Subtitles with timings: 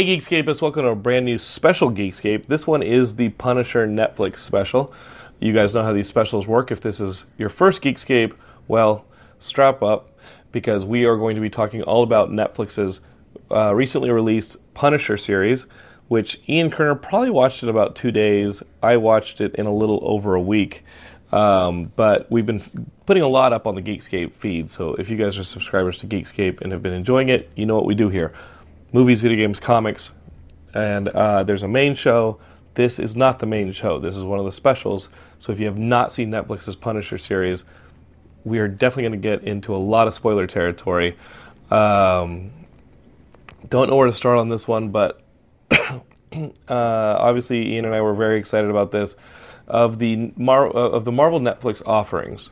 [0.00, 2.46] Hey Geekscapists, welcome to a brand new special Geekscape.
[2.46, 4.94] This one is the Punisher Netflix special.
[5.40, 6.70] You guys know how these specials work.
[6.70, 8.32] If this is your first Geekscape,
[8.66, 9.04] well,
[9.40, 10.16] strap up
[10.52, 13.00] because we are going to be talking all about Netflix's
[13.50, 15.66] uh, recently released Punisher series,
[16.08, 18.62] which Ian Kerner probably watched in about two days.
[18.82, 20.82] I watched it in a little over a week.
[21.30, 25.16] Um, but we've been putting a lot up on the Geekscape feed, so if you
[25.18, 28.08] guys are subscribers to Geekscape and have been enjoying it, you know what we do
[28.08, 28.32] here
[28.92, 30.10] movies, video games, comics,
[30.74, 32.38] and uh, there's a main show.
[32.74, 33.98] This is not the main show.
[33.98, 35.08] This is one of the specials.
[35.38, 37.64] So if you have not seen Netflix's Punisher series,
[38.44, 41.16] we are definitely going to get into a lot of spoiler territory.
[41.70, 42.52] Um,
[43.68, 45.20] don't know where to start on this one, but
[45.70, 46.00] uh,
[46.68, 49.14] obviously Ian and I were very excited about this.
[49.66, 52.50] Of the Mar- uh, of the Marvel Netflix offerings,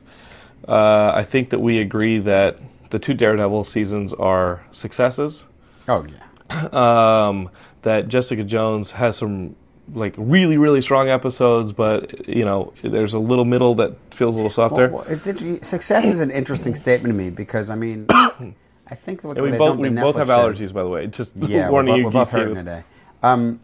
[0.69, 2.59] uh, I think that we agree that
[2.91, 5.45] the two Daredevil seasons are successes
[5.89, 6.28] Oh yeah.
[6.73, 7.51] Um,
[7.83, 9.57] that Jessica Jones has some
[9.95, 14.39] like really really strong episodes, but you know there's a little middle that feels a
[14.39, 14.89] little softer.
[14.89, 19.25] Well, it's inter- success is an interesting statement to me because I mean, I think
[19.25, 21.07] what we both we both have Netflix shows- allergies, by the way.
[21.07, 22.85] Just Yeah, warning we're, you, we're both hurting today.
[23.23, 23.61] Um,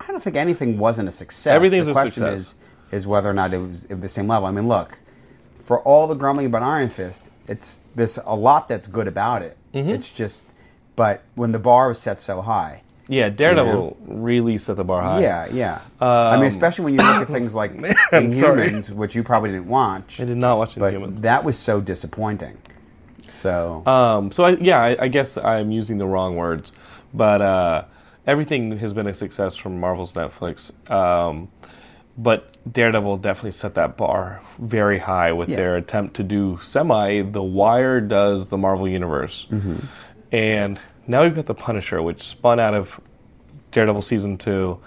[0.00, 1.52] I don't think anything wasn't a success.
[1.52, 2.40] Everything's the a question success.
[2.40, 2.54] is
[2.92, 4.46] is whether or not it was at the same level.
[4.46, 4.98] I mean, look,
[5.64, 9.56] for all the grumbling about Iron Fist, it's there's a lot that's good about it.
[9.74, 9.90] Mm-hmm.
[9.90, 10.44] It's just,
[10.96, 15.20] but when the bar was set so high, Yeah, Daredevil really set the bar high.
[15.20, 15.80] yeah, yeah.
[16.00, 17.72] I mean, especially when you look at things like
[18.12, 18.70] Um, sorry.
[18.70, 21.20] Inhumans, which you probably didn't watch, I did not watch but Inhumans.
[21.20, 22.58] that was so disappointing.
[23.28, 26.72] So Um, so I, yeah, I, I guess I'm using the wrong words,
[27.14, 27.84] but uh,
[28.26, 30.70] everything has been a success from Marvel's Netflix.
[30.90, 31.48] Um,
[32.18, 35.56] but Daredevil definitely set that bar very high with Yeah.
[35.56, 39.46] their attempt to do semi The Wire does the Marvel Universe,
[40.32, 43.00] and now we've got the Punisher, which spun out of
[43.72, 44.78] Daredevil season two.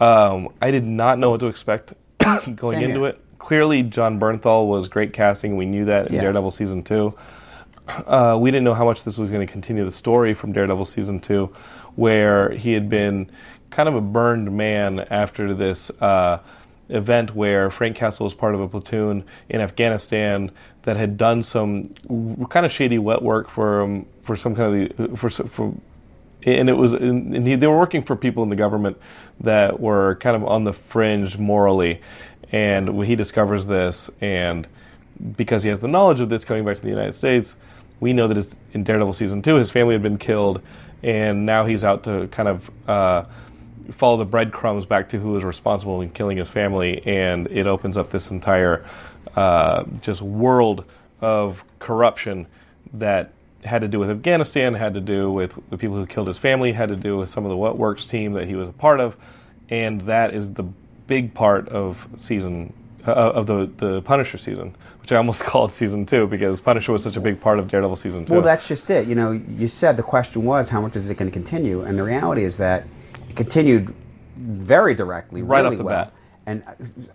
[0.00, 3.08] Um, I did not know what to expect going Same into here.
[3.10, 3.20] it.
[3.38, 5.56] Clearly, Jon Bernthal was great casting.
[5.56, 6.22] We knew that in Yeah.
[6.22, 7.14] Daredevil season two.
[7.86, 10.86] Uh, we didn't know how much this was going to continue the story from Daredevil
[10.86, 11.54] season two,
[11.96, 13.30] where he had been
[13.70, 16.38] kind of a burned man after this uh,
[16.88, 20.50] event where Frank Castle was part of a platoon in Afghanistan
[20.82, 21.90] that had done some
[22.48, 25.74] kind of shady wet work for um, for some kind of the, for for
[26.46, 28.98] and it was and he, they were working for people in the government
[29.40, 32.00] that were kind of on the fringe morally.
[32.52, 34.68] And he discovers this and
[35.36, 37.54] because he has the knowledge of this coming back to the united states
[38.00, 40.60] we know that it's in daredevil season two his family had been killed
[41.04, 43.24] and now he's out to kind of uh,
[43.92, 47.06] follow the breadcrumbs back to who was responsible in killing his family.
[47.06, 48.86] And it opens up this entire
[49.36, 50.86] uh, just world
[51.20, 52.46] of corruption
[52.94, 53.32] that
[53.64, 56.72] had to do with Afghanistan, had to do with the people who killed his family,
[56.72, 59.00] had to do with some of the wet works team that he was a part
[59.00, 59.16] of,
[59.70, 60.64] and that is the
[61.06, 62.72] big part of season
[63.06, 67.02] uh, of the the Punisher season, which I almost called season two because Punisher was
[67.02, 68.34] such a big part of Daredevil season two.
[68.34, 69.06] Well, that's just it.
[69.08, 71.98] You know, you said the question was how much is it going to continue, and
[71.98, 72.84] the reality is that
[73.28, 73.94] it continued
[74.36, 76.04] very directly, Right really off the well.
[76.04, 76.12] bat.
[76.46, 76.62] And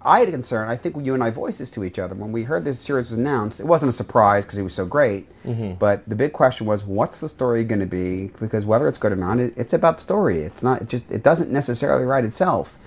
[0.03, 0.69] I had a concern.
[0.69, 3.09] I think you and I voiced this to each other when we heard this series
[3.09, 3.59] was announced.
[3.59, 5.27] It wasn't a surprise because it was so great.
[5.45, 5.73] Mm-hmm.
[5.73, 8.31] But the big question was, what's the story going to be?
[8.39, 10.39] Because whether it's good or not, it, it's about story.
[10.39, 10.81] It's not.
[10.81, 11.11] It just.
[11.11, 12.77] It doesn't necessarily write itself.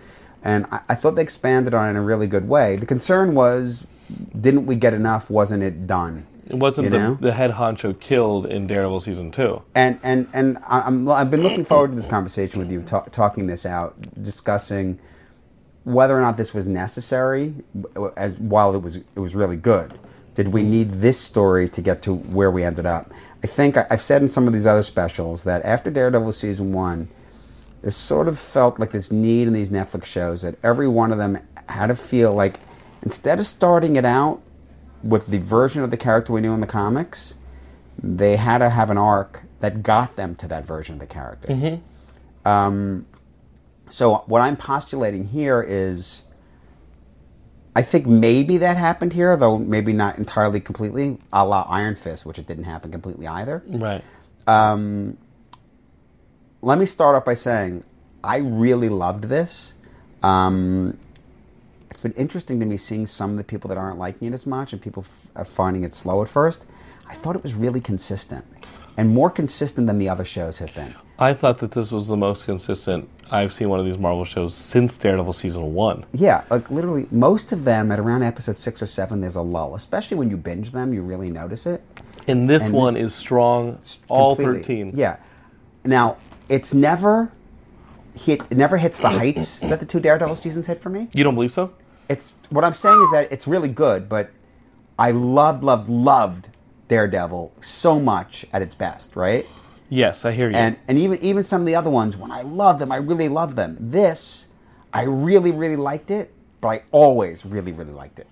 [0.43, 2.75] And I, I thought they expanded on it in a really good way.
[2.75, 3.87] The concern was,
[4.41, 5.31] didn't we get enough?
[5.31, 6.27] Wasn't it done?
[6.49, 9.63] it wasn't the, the head honcho killed in Daredevil season two.
[9.77, 13.07] and and and I- I'm, I've been looking forward to this conversation with you, ta-
[13.13, 14.99] talking this out, discussing
[15.85, 17.55] whether or not this was necessary,
[18.17, 19.99] as while it was it was really good.
[20.35, 23.13] Did we need this story to get to where we ended up?
[23.45, 26.73] I think I, I've said in some of these other specials that after Daredevil season
[26.73, 27.09] one,
[27.83, 31.19] it sort of felt like this need in these Netflix shows that every one of
[31.19, 31.39] them
[31.69, 32.61] had to feel like
[33.03, 34.41] instead of starting it out
[35.03, 37.35] with the version of the character we knew in the comics,
[38.01, 41.53] they had to have an arc that got them to that version of the character.
[42.45, 43.07] Um,
[43.93, 46.23] so what I'm postulating here is,
[47.77, 52.25] I think maybe that happened here, though maybe not entirely completely, a la Iron Fist,
[52.25, 53.63] which it didn't happen completely either.
[53.67, 54.03] Right.
[54.47, 55.19] Um,
[56.63, 57.85] let me start off by saying
[58.25, 59.75] I really loved this.
[60.23, 60.99] Um,
[61.91, 64.47] it's been interesting to me seeing some of the people that aren't liking it as
[64.47, 66.65] much and people f- are finding it slow at first.
[67.09, 68.47] I thought it was really consistent
[68.97, 70.95] and more consistent than the other shows have been.
[71.19, 74.55] I thought that this was the most consistent I've seen one of these Marvel shows
[74.55, 76.05] since Daredevil season one.
[76.13, 79.75] Yeah, like literally, most of them at around episode six or seven, there's a lull.
[79.75, 81.83] Especially when you binge them, you really notice it.
[82.29, 84.93] And this And one is strong, all 13.
[84.95, 85.17] Yeah.
[85.83, 86.19] Now,
[86.51, 87.33] it's never
[88.15, 88.43] hit.
[88.51, 91.09] It never hits the heights that the two Daredevil seasons hit for me.
[91.15, 91.73] You don't believe so?
[92.11, 94.31] It's what I'm saying is that it's really good, but
[94.99, 96.49] I loved, loved, loved
[96.89, 99.47] Daredevil so much at its best, right?
[99.93, 100.57] Yes, I hear you.
[100.57, 103.29] And and even even some of the other ones, when I love them, I really
[103.29, 103.77] love them.
[103.79, 104.47] This,
[104.91, 108.27] I really, really liked it, but I always really, really liked it.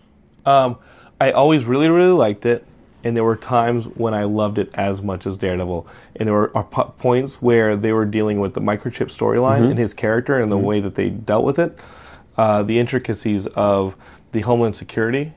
[0.47, 0.79] Um,
[1.21, 2.65] I always really, really liked it,
[3.05, 5.87] and there were times when I loved it as much as Daredevil,
[6.17, 9.71] and there were uh, po- points where they were dealing with the microchip storyline Mm-hmm.
[9.73, 11.79] and his character and the way that they dealt with it,
[12.39, 13.97] uh, the intricacies of
[14.33, 15.35] the Homeland Security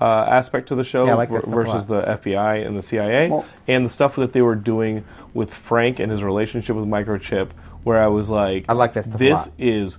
[0.00, 2.76] uh, aspect to the show Yeah, like that ver- stuff a versus the FBI and
[2.76, 5.04] the CIA, Well- and the stuff that they were doing
[5.34, 7.50] with Frank and his relationship with Microchip,
[7.84, 9.54] where I was like, I like that stuff a This lot.
[9.58, 9.98] is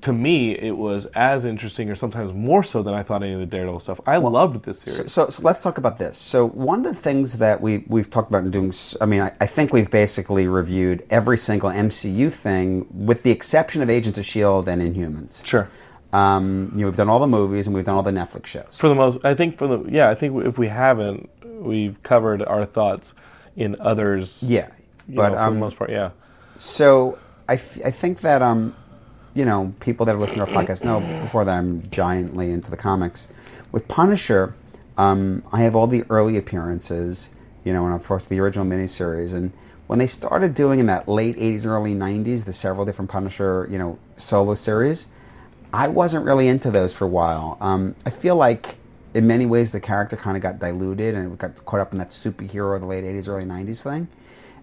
[0.00, 3.38] to me, it was as interesting, or sometimes more so than I thought any of
[3.38, 4.00] the Daredevil stuff.
[4.04, 5.12] I loved this series.
[5.12, 6.18] So, so let's talk about this.
[6.18, 9.32] So one of the things that we we've talked about in doing, I mean, I,
[9.40, 14.24] I think we've basically reviewed every single MCU thing, with the exception of Agents of
[14.24, 15.44] Shield and Inhumans.
[15.44, 15.68] sure.
[16.12, 18.66] Um, you know, we've done all the movies and we've done all the Netflix shows.
[18.72, 22.42] For the most, I think for the yeah, I think if we haven't, we've covered
[22.42, 23.14] our thoughts
[23.56, 24.42] in others.
[24.42, 24.68] Yeah,
[25.08, 26.10] but know, for um, the most part, yeah.
[26.56, 27.18] So
[27.48, 28.76] I, f- I think that um,
[29.34, 32.70] you know people that have listened to our podcast know before that I'm giantly into
[32.70, 33.28] the comics.
[33.70, 34.54] With Punisher,
[34.98, 37.30] um, I have all the early appearances,
[37.64, 39.32] you know, and of course the original miniseries.
[39.32, 39.52] And
[39.86, 43.78] when they started doing in that late '80s, early '90s, the several different Punisher, you
[43.78, 45.06] know, solo series,
[45.72, 47.56] I wasn't really into those for a while.
[47.60, 48.76] Um, I feel like
[49.14, 51.98] in many ways the character kind of got diluted and it got caught up in
[51.98, 54.08] that superhero of the late '80s, early '90s thing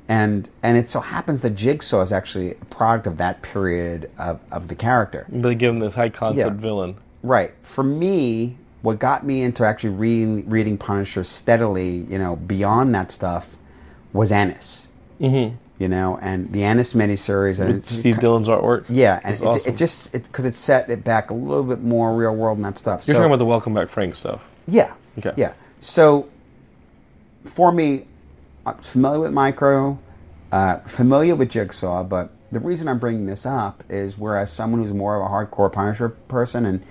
[0.10, 4.40] and and it so happens that Jigsaw is actually a product of that period of,
[4.52, 5.26] of the character.
[5.30, 6.62] But give him this high concept Yeah.
[6.62, 6.98] villain.
[7.22, 7.54] Right.
[7.62, 13.12] For me, what got me into actually reading reading Punisher steadily, you know, beyond that
[13.12, 13.56] stuff,
[14.12, 14.88] was Ennis.
[15.22, 15.56] Mm-hmm.
[15.80, 18.84] You know, and the Ennis miniseries and it- Steve Dillon's artwork.
[18.90, 19.74] Yeah, and it, awesome.
[19.74, 22.78] it just because it, set it back a little bit more real world and that
[22.78, 23.08] stuff.
[23.08, 24.42] You're So- talking about the Welcome Back Frank stuff.
[24.68, 24.92] Yeah.
[25.18, 25.32] Okay.
[25.38, 25.54] Yeah.
[25.80, 26.28] So,
[27.46, 28.06] for me,
[28.66, 29.98] I'm familiar with Micro,
[30.52, 34.94] uh, familiar with Jigsaw, but the reason I'm bringing this up is whereas someone who's
[34.94, 36.82] more of a hardcore Punisher person, and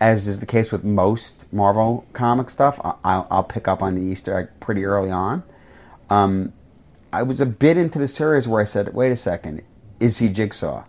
[0.00, 3.96] as is the case with most Marvel comic stuff, I- I'll, I'll pick up on
[3.96, 5.42] the Easter egg pretty early on.
[6.08, 6.52] Um,
[7.12, 9.62] I was a bit into the series where I said, wait a second,
[10.00, 10.84] is he Jigsaw?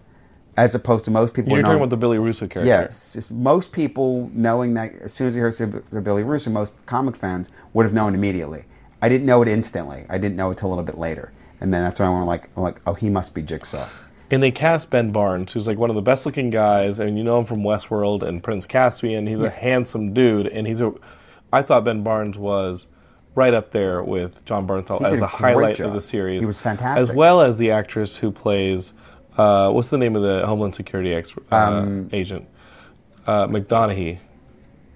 [0.57, 2.67] As opposed to most people You're talking knowing- about the Billy Russo character.
[2.67, 5.55] Yes, most people knowing that as soon as they heard
[5.91, 8.65] the Billy Russo, most comic fans would have known immediately.
[9.01, 10.05] I didn't know it instantly.
[10.09, 11.31] I didn't know it till a little bit later,
[11.61, 13.87] and then that's when I went like, I'm like, oh, he must be Jigsaw.
[14.31, 17.23] And they cast Ben Barnes, who's like one of the best looking guys, and you
[17.23, 19.27] know him from Westworld and Prince Caspian.
[19.27, 20.91] He's a handsome dude, and he's a.
[21.53, 22.85] I thought Ben Barnes was
[23.39, 25.87] right up there with Jon Bernthal as a highlight job.
[25.87, 26.41] of the series.
[26.41, 27.09] He was fantastic.
[27.09, 28.91] as well as the actress who plays.
[29.37, 32.45] Uh, what's the name of the Homeland Security expert, uh, Um, agent?
[33.25, 34.19] Uh, McDonaghy.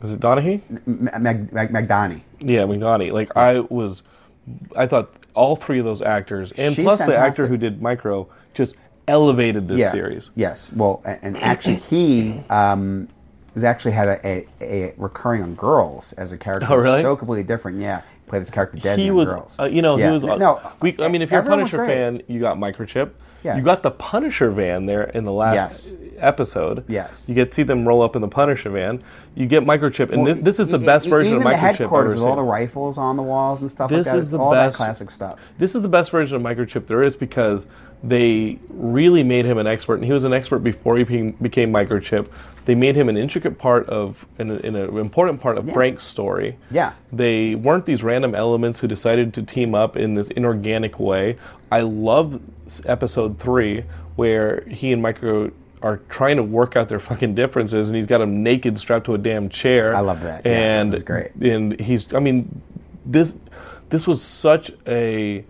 [0.01, 0.62] Is it Donaghy?
[0.85, 1.50] M- Mag-.
[1.53, 3.13] Yeah, McDonaghy.
[3.13, 4.03] Like I was,
[4.75, 8.27] I thought all three of those actors, and She's plus the actor who did Micro,
[8.53, 8.75] just
[9.07, 9.91] elevated this yeah.
[9.91, 10.29] series.
[10.35, 10.69] Yes.
[10.73, 13.07] Well, and actually, he um,
[13.53, 16.67] has actually had a, a, a recurring on Girls as a character.
[16.69, 17.01] Oh, really?
[17.01, 17.79] So completely different.
[17.79, 18.01] Yeah.
[18.25, 19.55] He played this character Desi he was, Girls.
[19.59, 20.07] uh, you know, Yeah.
[20.07, 20.23] he was.
[20.25, 23.11] Uh, No, we, I mean, if you're a Punisher fan, you got Microchip.
[23.43, 23.57] Yes.
[23.57, 25.95] You got the Punisher van there in the last Yes.
[26.17, 26.85] episode.
[26.87, 27.25] Yes.
[27.27, 29.01] You get to see them roll up in the Punisher van.
[29.35, 32.15] You get Microchip, and Well, this, this is the best version of Microchip I've headquarters
[32.15, 34.77] with all the rifles on the walls and stuff This like is the all best-
[34.77, 35.39] that classic stuff.
[35.57, 37.65] This is the best version of Microchip there is because
[38.03, 41.72] they really made him an expert, and he was an expert before he became, became
[41.72, 42.27] Microchip.
[42.65, 45.74] They made him an intricate part of, an, an important part of Yeah.
[45.74, 46.57] Frank's story.
[46.69, 46.93] Yeah.
[47.12, 51.38] They weren't these random elements who decided to team up in this inorganic way.
[51.72, 52.39] I love
[52.86, 53.83] episode three
[54.15, 58.22] where he and Micro are trying to work out their fucking differences, and he's got
[58.22, 59.93] him naked, strapped to a damn chair.
[59.95, 60.45] I love that.
[60.45, 61.36] Yeah, that and was great.
[61.36, 62.13] and he's.
[62.13, 62.62] I mean,
[63.05, 63.36] this
[63.89, 65.43] this was such a.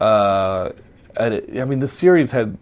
[0.00, 0.70] Uh,
[1.16, 2.56] a- I mean, the series had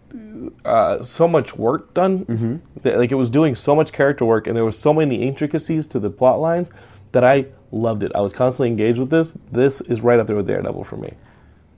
[0.65, 2.25] uh, so much work done.
[2.27, 2.57] Mm-hmm.
[2.83, 5.87] That, like it was doing so much character work, and there was so many intricacies
[5.89, 6.71] to the plot lines
[7.13, 8.13] that I loved it.
[8.15, 9.37] I was constantly engaged with this.
[9.51, 11.15] This is right up there with Daredevil for me.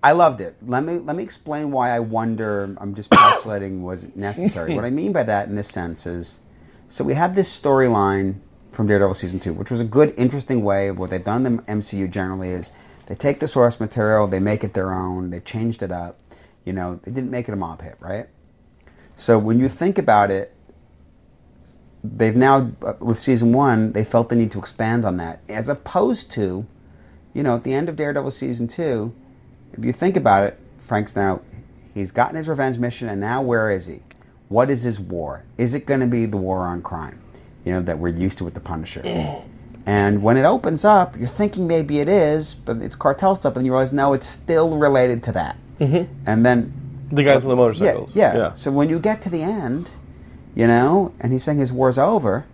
[0.02, 0.56] I loved it.
[0.66, 2.74] Let me let me explain why I wonder.
[2.78, 4.74] I'm just postulating was it necessary.
[4.74, 6.38] what I mean by that, in this sense, is
[6.88, 8.36] so we had this storyline
[8.72, 11.56] from Daredevil season two, which was a good, interesting way of what they've done in
[11.56, 12.10] the MCU.
[12.10, 12.72] Generally, is
[13.06, 16.18] they take the source material, they make it their own, they changed it up.
[16.64, 18.26] You know, they didn't make it a mob hit, right?
[19.16, 20.52] So when you think about it,
[22.02, 25.68] they've now uh, with season one, they felt the need to expand on that, as
[25.68, 26.66] opposed to,
[27.32, 29.14] you know, at the end of Daredevil season two
[29.76, 31.40] if you think about it, Frank's now
[31.94, 34.00] He's gotten his revenge mission, and now where is he?
[34.48, 35.44] What is his war?
[35.56, 37.20] Is it going to be the war on crime?
[37.64, 39.00] You know that we're used to with the Punisher.
[39.86, 43.64] And when it opens up, you're thinking maybe it is, but it's cartel stuff, and
[43.64, 45.56] you realize no, it's still related to that.
[45.80, 46.12] Mm-hmm.
[46.26, 46.72] And then
[47.10, 48.14] The guys on the motorcycles.
[48.14, 48.54] yeah, yeah.
[48.54, 49.90] So when you get to the end,
[50.54, 52.44] you know, and he's saying his war's over.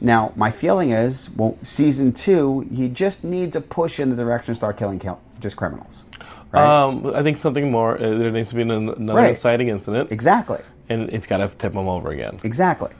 [0.00, 4.52] Now, my feeling is, well, season two, he just needs a push in the direction
[4.52, 6.02] to start killing kill, just criminals.
[6.52, 6.64] Right?
[6.66, 7.96] Um, I think something more.
[7.96, 9.30] Uh, there needs to be an, another Right.
[9.30, 10.58] inciting incident, exactly.
[10.88, 12.40] and it's got to tip him over again.
[12.44, 12.90] Exactly.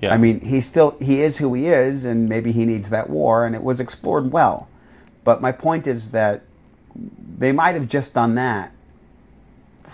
[0.00, 0.14] Yeah.
[0.14, 3.44] I mean, he still he is who he is, and maybe he needs that war,
[3.46, 4.68] and it was explored well.
[5.24, 6.42] But my point is that
[7.38, 8.72] they might have just done that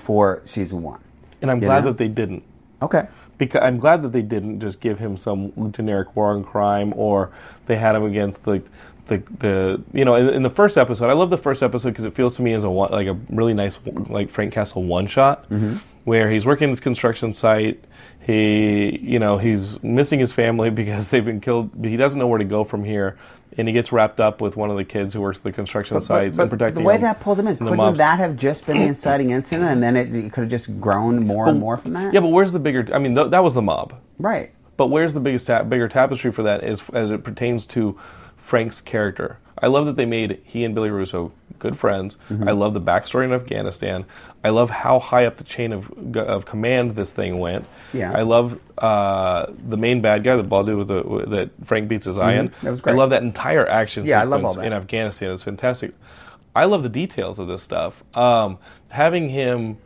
[0.00, 1.00] for season one.
[1.42, 1.90] And I'm glad know?
[1.90, 2.42] that they didn't.
[2.83, 3.07] Okay.
[3.38, 7.30] Because I'm glad that they didn't just give him some generic war on crime, or
[7.66, 8.62] they had him against the
[9.07, 11.11] the, the you know in, in the first episode.
[11.11, 13.14] I love the first episode because it feels to me as a one, like a
[13.30, 13.78] really nice
[14.09, 15.76] like Frank Castle one shot, mm-hmm.
[16.04, 17.83] where he's working this construction site.
[18.21, 21.71] He you know he's missing his family because they've been killed.
[21.83, 23.19] He doesn't know where to go from here,
[23.57, 26.00] and he gets wrapped up with one of the kids who works at the construction
[26.00, 27.99] sites and protecting the way him that pulled him in, couldn't mobs.
[27.99, 31.27] that have just been the inciting incident, and then it, it could have just grown
[31.27, 32.12] more and more from that?
[32.12, 32.87] Yeah, but where's the bigger?
[32.95, 33.95] I mean, th- that was the mob.
[34.19, 34.53] right.
[34.77, 37.99] But where's the biggest ta- bigger tapestry for that is as it pertains to
[38.39, 39.39] Frank's character.
[39.62, 42.17] I love that they made he and Billy Russo good friends.
[42.31, 42.49] Mm-hmm.
[42.49, 44.07] I love the backstory in Afghanistan.
[44.43, 47.67] I love how high up the chain of of command this thing went.
[47.93, 48.12] Yeah.
[48.12, 51.88] I love uh, the main bad guy, the bald dude with the with- that Frank
[51.88, 52.49] beats his eye in.
[52.49, 52.64] Mm-hmm.
[52.67, 54.67] That was I love that entire action Yeah, sequence love all that.
[54.67, 55.31] in Afghanistan.
[55.33, 55.93] It's fantastic.
[56.57, 58.02] I love the details of this stuff.
[58.17, 59.79] Um, having him,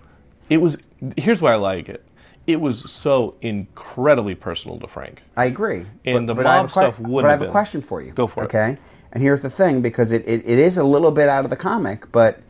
[0.49, 0.78] it was.
[1.16, 2.02] Here's why I like it.
[2.47, 5.23] It was so incredibly personal to Frank.
[5.37, 5.87] I agree.
[6.04, 8.12] And the I have mob stuff But wouldn't I have have a question for you.
[8.12, 8.47] Go for it.
[8.47, 8.78] Okay.
[9.14, 11.56] And here's the thing, because it, it, it is a little bit out of the
[11.56, 12.42] comic, but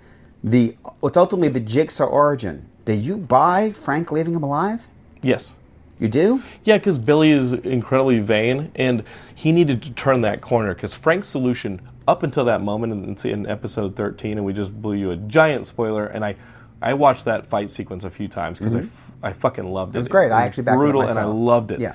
[0.42, 2.68] the it's ultimately the jigsaw origin.
[2.86, 4.86] Did you buy Frank leaving him alive?
[5.22, 5.52] Yes.
[5.98, 6.42] You do?
[6.64, 9.04] Yeah, because Billy is incredibly vain, and
[9.34, 10.74] he needed to turn that corner.
[10.74, 14.94] Because Frank's solution, up until that moment in, in episode 13, and we just blew
[14.94, 16.36] you a giant spoiler, and I,
[16.82, 19.04] I watched that fight sequence a few times because I mm-hmm.
[19.24, 19.98] I fucking loved it.
[19.98, 20.30] It was great.
[20.32, 21.80] I actually backed it brutal, and I loved it.
[21.80, 21.94] Yeah.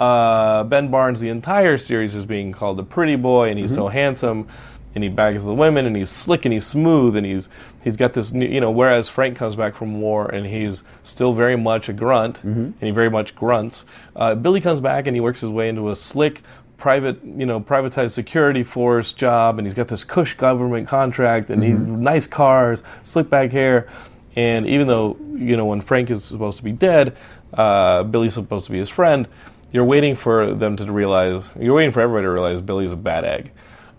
[0.00, 3.80] Uh, ben Barnes, the entire series is being called a pretty boy, and he's Mm-hmm.
[3.82, 4.48] so handsome,
[4.94, 7.48] and he bags the women, and he's slick, and he's smooth, and he's
[7.82, 8.70] he's got this, new, you know.
[8.70, 12.60] Whereas Frank comes back from war, and he's still very much a grunt, Mm-hmm.
[12.60, 13.84] and he very much grunts.
[14.16, 16.42] Uh, Billy comes back, and he works his way into a slick,
[16.76, 21.62] private, you know, privatized security force job, and he's got this cush government contract, and
[21.62, 22.02] he's Mm-hmm.
[22.02, 23.88] nice cars, slick back hair.
[24.36, 27.16] And even though you know when Frank is supposed to be dead,
[27.52, 29.28] uh, Billy's supposed to be his friend.
[29.74, 31.50] You're waiting for them to realize.
[31.58, 33.50] You're waiting for everybody to realize Billy's a bad egg.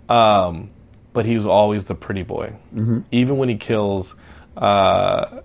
[0.08, 0.70] Um,
[1.12, 2.54] but he was always the pretty boy.
[2.74, 3.00] Mm-hmm.
[3.12, 4.16] Even when he kills
[4.56, 5.42] uh,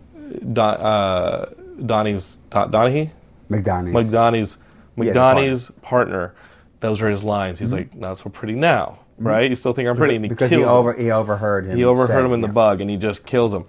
[0.52, 1.50] Don, uh,
[1.84, 3.08] Donnie's Don, Donahue,
[3.49, 4.56] McDonald's.
[4.96, 6.34] McDonnie's Yeah, partner.
[6.78, 7.58] Those are his lines.
[7.58, 9.50] He's like, "Not so pretty now, right?
[9.50, 10.34] You still think I'm pretty?" And he Mm-hmm.
[10.34, 11.04] because kills he him.
[11.06, 11.76] he overheard him.
[11.76, 13.64] He overheard say- him in the bug, and he just kills him.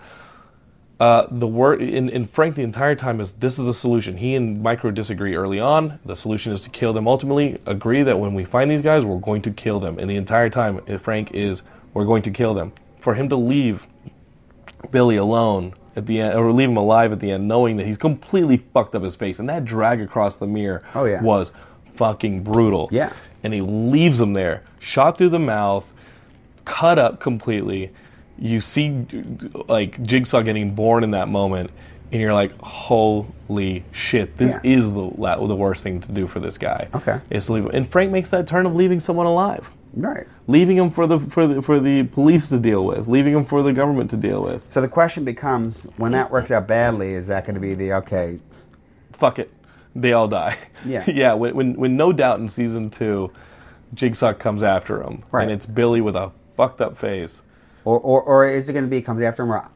[1.01, 4.17] Uh, the word in, in Frank the entire time is this is the solution.
[4.17, 5.99] He and Micro disagree early on.
[6.05, 7.07] The solution is to kill them.
[7.07, 9.97] Ultimately, agree that when we find these guys, we're going to kill them.
[9.97, 11.63] And the entire time, uh, Frank is
[11.95, 12.73] we're going to kill them.
[12.99, 13.87] For him to leave
[14.91, 17.97] Billy alone at the end, or leave him alive at the end, knowing that he's
[17.97, 21.21] completely fucked up his face, and that drag across the mirror Oh, yeah.
[21.23, 21.51] was
[21.95, 22.89] fucking brutal.
[22.91, 23.11] Yeah.
[23.43, 25.85] and he leaves him there, shot through the mouth,
[26.63, 27.89] cut up completely.
[28.41, 29.05] You see,
[29.69, 31.69] like Jigsaw getting born in that moment,
[32.11, 34.37] and you're like, "Holy shit!
[34.37, 34.71] This Yeah.
[34.77, 37.19] is the la- the worst thing to do for this guy." Okay.
[37.29, 37.65] is to leave.
[37.65, 37.71] him.
[37.73, 40.25] And Frank makes that turn of leaving someone alive, Right.
[40.47, 43.61] leaving him for the for the for the police to deal with, leaving him for
[43.61, 44.65] the government to deal with.
[44.71, 47.93] So the question becomes, when that works out badly, is that going to be the
[47.93, 48.39] okay?
[49.13, 49.51] Fuck it,
[49.95, 50.57] they all die.
[50.83, 51.03] Yeah.
[51.07, 51.33] yeah.
[51.33, 53.29] When, when when no doubt in season two,
[53.93, 55.43] Jigsaw comes after him, Right.
[55.43, 57.43] and it's Billy with a fucked up face.
[57.85, 59.51] Or, or, or is it going to be comes after him?
[59.51, 59.69] Or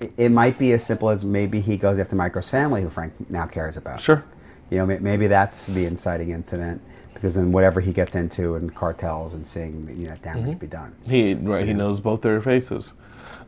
[0.00, 3.12] it, it might be as simple as maybe he goes after Micro's family, who Frank
[3.30, 4.00] now cares about.
[4.00, 4.24] Sure.
[4.70, 6.80] You know, maybe that's the inciting incident
[7.12, 10.58] because then whatever he gets into in cartels and seeing you know damage Mm-hmm.
[10.58, 10.94] be done.
[11.06, 12.90] He right, he knows both their faces.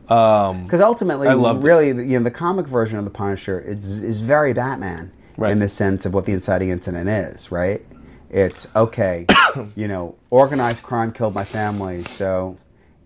[0.07, 1.67] Um, Because ultimately, I loved it.
[1.67, 5.51] really, you know, the comic version of the Punisher is, is very Batman Right.
[5.51, 7.51] in the sense of what the inciting incident is.
[7.51, 7.83] Right?
[8.29, 9.25] It's okay.
[9.75, 12.57] you know, organized crime killed my family, so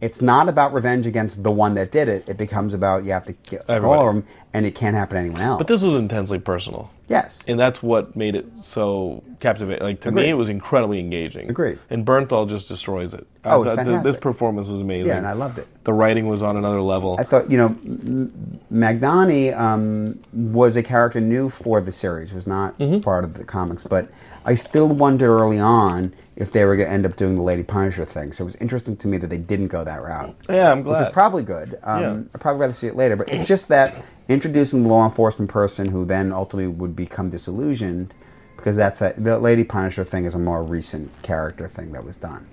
[0.01, 2.23] it's not about revenge against the one that did it.
[2.27, 4.07] It becomes about you have to kill all Everybody.
[4.07, 5.57] of them, and it can't happen to anyone else.
[5.57, 6.89] But this was intensely personal.
[7.09, 9.83] yes, And that's what made it so captivating.
[9.83, 10.23] Like to Agreed.
[10.23, 11.49] me, it was incredibly engaging.
[11.49, 11.79] Agreed.
[11.89, 13.27] And Bernthal just destroys it.
[13.43, 14.03] Oh, I Oh, it's th- fantastic.
[14.13, 15.07] this performance was amazing.
[15.09, 15.67] yeah, and I loved it.
[15.89, 17.15] The writing was on another level.
[17.17, 22.45] I thought, you know, M- Madani um, was a character new for the series, was
[22.45, 22.99] not Mm-hmm.
[22.99, 24.07] part of the comics, but
[24.45, 27.63] I still wonder early on if they were going to end up doing the Lady
[27.63, 28.33] Punisher thing.
[28.33, 30.35] So it was interesting to me that they didn't go that route.
[30.47, 31.01] yeah, I'm Which glad.
[31.07, 31.79] is probably good.
[31.81, 32.17] Um, Yeah.
[32.35, 33.95] I'd probably rather see it later, but it's just that
[34.27, 38.13] introducing the law enforcement person who then ultimately would become disillusioned
[38.57, 42.15] because that's a, the Lady Punisher thing is a more recent character thing that was
[42.17, 42.45] done.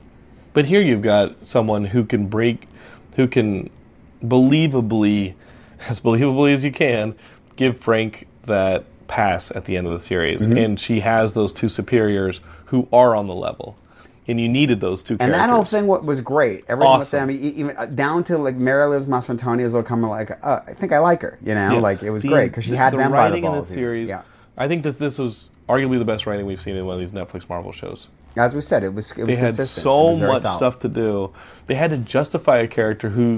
[0.55, 2.67] But here you've got someone who can break,
[3.17, 3.69] who can
[4.25, 5.35] believably,
[5.89, 7.15] as believably as you can,
[7.57, 10.43] give Frank that pass at the end of the series.
[10.47, 10.57] Mm-hmm.
[10.57, 13.77] And she has those two superiors who are on the level.
[14.29, 15.39] And you needed those two And characters.
[15.39, 16.65] that whole thing was great.
[16.69, 17.29] Everything with Awesome.
[17.29, 20.75] them, e- even uh, down to like Mary Liz Mastrantonio's little comment, like, uh, I
[20.75, 21.39] think I like her.
[21.45, 21.81] You know, Yeah.
[21.81, 23.69] like it was The- great because she had the them by the writing in this
[23.69, 24.09] series.
[24.09, 24.23] Yeah,
[24.57, 27.13] I think that this was arguably the best writing we've seen in one of these
[27.13, 28.09] Netflix Marvel shows.
[28.37, 29.13] As we said, it was.
[29.13, 29.83] It was They had consistent.
[29.85, 30.57] So was much solid.
[30.57, 31.33] stuff to do.
[31.67, 33.37] They had to justify a character who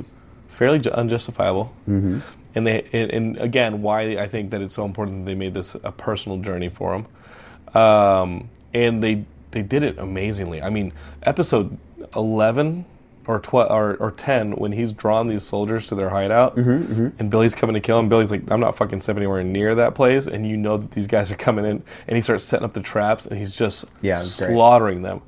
[0.49, 1.73] is fairly ju- unjustifiable.
[1.88, 2.21] Mm-hmm.
[2.55, 5.55] And they and, and again, why I think that it's so important that they made
[5.55, 7.76] this a personal journey for him.
[7.81, 10.61] Um, and they they did it amazingly.
[10.62, 11.76] I mean, episode
[12.17, 12.85] eleven
[13.28, 17.30] or twelve or, or ten when he's drawn these soldiers to their hideout, Mm-hmm, and
[17.30, 18.08] Billy's coming to kill him.
[18.08, 21.06] Billy's like, "I'm not fucking stepping anywhere near that place," and you know that these
[21.06, 24.18] guys are coming in, and he starts setting up the traps, and he's just Yeah,
[24.18, 24.49] was great.
[24.50, 25.20] slaughtering them.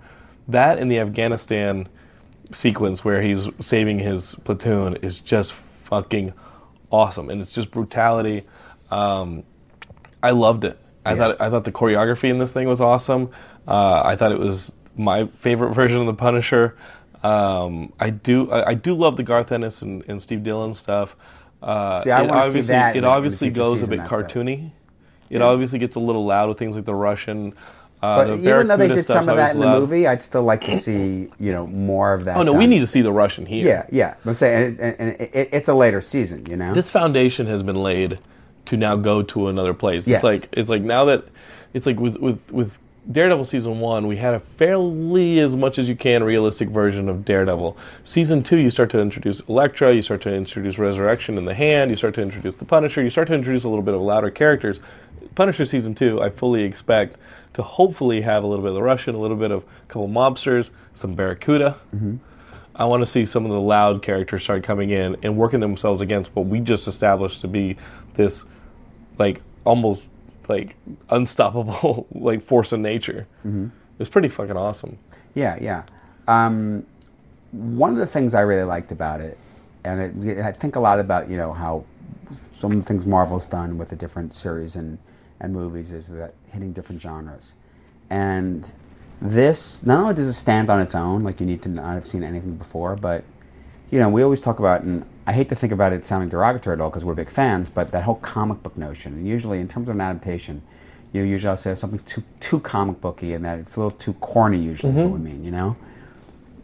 [0.48, 1.88] That in the Afghanistan
[2.52, 5.52] sequence where he's saving his platoon is just
[5.84, 6.32] fucking
[6.90, 8.44] awesome, and it's just brutality.
[8.90, 9.44] Um,
[10.22, 10.78] I loved it.
[11.04, 11.16] I Yeah.
[11.16, 13.30] thought I thought the choreography in this thing was awesome.
[13.68, 16.76] Uh, I thought it was my favorite version of the Punisher.
[17.22, 21.16] Um, I do I, I do love the Garth Ennis and, and Steve Dillon stuff.
[21.62, 24.06] Uh, See, I it wanna see obviously that it obviously goes a bit it.
[24.06, 24.72] cartoony.
[25.28, 27.54] It obviously gets a little loud with things like the Russian.
[28.02, 29.80] Uh, But the even though they did some of that in the loud.
[29.80, 32.36] movie, I'd still like to see you know more of that.
[32.38, 33.66] Oh no, we need to see the Russian here.
[33.66, 34.14] Yeah, yeah.
[34.24, 36.72] I'm saying, and, and, and it, it's a later season, you know.
[36.72, 38.18] this foundation has been laid
[38.66, 40.08] to now go to another place.
[40.08, 40.16] Yes.
[40.18, 41.24] It's like it's like now that
[41.74, 42.78] it's like with with with
[43.10, 47.24] Daredevil season one, we had a fairly as much as you can realistic version of
[47.24, 47.76] Daredevil.
[48.04, 51.90] Season two, you start to introduce Elektra, you start to introduce Resurrection in the Hand,
[51.90, 54.30] you start to introduce the Punisher, you start to introduce a little bit of louder
[54.30, 54.80] characters.
[55.34, 57.16] Punisher season two, I fully expect
[57.54, 60.08] to hopefully have a little bit of the Russian, a little bit of a couple
[60.08, 61.78] mobsters, some Barracuda.
[61.94, 62.16] Mm-hmm.
[62.76, 66.00] I want to see some of the loud characters start coming in and working themselves
[66.00, 67.76] against what we just established to be
[68.14, 68.44] this,
[69.18, 70.10] like almost
[70.50, 70.76] like
[71.08, 73.26] unstoppable like force of nature.
[73.46, 73.68] Mm-hmm.
[73.98, 74.98] It's pretty fucking awesome.
[75.34, 75.84] Yeah, yeah.
[76.26, 76.84] Um,
[77.52, 79.38] one of the things I really liked about it,
[79.84, 81.84] and it, I think a lot about you know how
[82.58, 84.98] some of the things Marvel's done with the different series and
[85.38, 87.52] and movies is that hitting different genres,
[88.10, 88.72] and
[89.22, 92.06] this not only does it stand on its own, like you need to not have
[92.06, 93.22] seen anything before, but
[93.90, 95.04] you know we always talk about and.
[95.26, 97.92] I hate to think about it sounding derogatory at all because we're big fans, but
[97.92, 100.60] that whole comic book notion, and usually in terms of an adaptation,
[101.12, 103.96] you know, usually I'll say something too too comic booky and that it's a little
[103.96, 104.58] too corny.
[104.58, 105.44] Usually, is what we mean.
[105.44, 105.76] You know,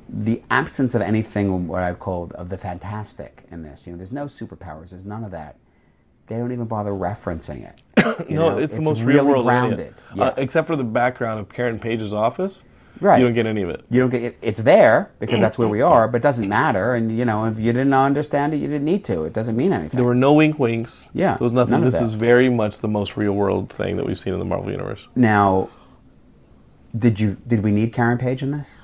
[0.09, 3.87] the absence of anything what I've called of the fantastic in this.
[3.87, 4.91] You know, there's no superpowers.
[4.91, 5.57] There's none of that.
[6.27, 7.83] They don't even bother referencing it.
[8.31, 9.95] No, know, it's the most really real world grounded.
[10.15, 10.25] Yeah.
[10.25, 12.65] Uh, except for the background of Karen Page's office.
[13.01, 13.19] Right.
[13.19, 13.85] You don't get any of it.
[13.91, 16.95] you don't get it, it's there because that's where we are, but it doesn't matter.
[16.95, 19.25] And you know, if you didn't understand it, you didn't need to.
[19.25, 19.97] It doesn't mean anything.
[19.97, 21.09] There were no wink winks.
[21.13, 21.83] Yeah, There was nothing.
[21.83, 24.71] This is very much the most real world thing that we've seen in the Marvel
[24.71, 25.07] Universe.
[25.15, 25.69] now,
[26.97, 28.79] did you did we need Karen Page in this?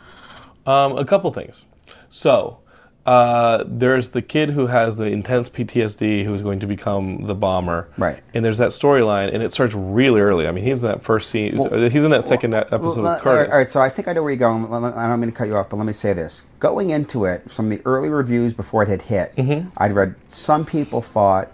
[0.67, 1.65] Um, a couple things.
[2.11, 2.59] So,
[3.05, 7.89] uh, there's the kid who has the intense PTSD who's going to become the bomber.
[7.99, 8.23] Right.
[8.33, 10.47] And there's that storyline, and it starts really early.
[10.47, 11.59] I mean, he's in that first scene.
[11.59, 13.51] uh, he's in that second e- episode Well, with Curtis.
[13.53, 14.73] All right, so I think I know where you're going.
[14.73, 16.43] I don't mean to cut you off, but let me say this.
[16.61, 19.71] Going into it, from the early reviews before it had hit, Mm-hmm.
[19.79, 21.51] I'd read some people thought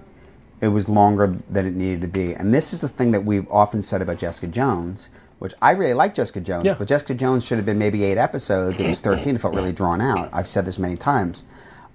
[0.61, 2.35] it was longer than it needed to be.
[2.35, 5.95] And this is the thing that we've often said about Jessica Jones, which I really
[5.95, 6.75] like Jessica Jones, Yeah.
[6.79, 8.81] but Jessica Jones should have been maybe eight episodes.
[8.81, 9.37] It was 13.
[9.37, 10.29] It felt really drawn out.
[10.33, 11.45] I've said this many times.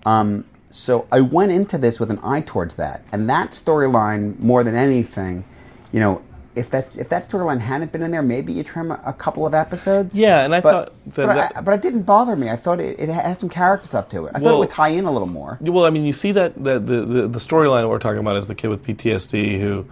[0.06, 3.04] Um, so I went into this with an eye towards that.
[3.12, 5.44] And that storyline, more than anything,
[5.92, 6.22] you know,
[6.56, 9.44] if that if that storyline hadn't been in there, maybe you trim a, a couple
[9.46, 10.14] of episodes.
[10.16, 12.50] Yeah, and I but, thought that- but, that- I, but it didn't bother me.
[12.50, 14.34] I thought it, it had some character stuff to it.
[14.36, 15.58] I thought it would tie in a little more.
[15.62, 18.48] Well, I mean, you see that, that the the, the storyline we're talking about is
[18.48, 19.86] the kid with PTSD who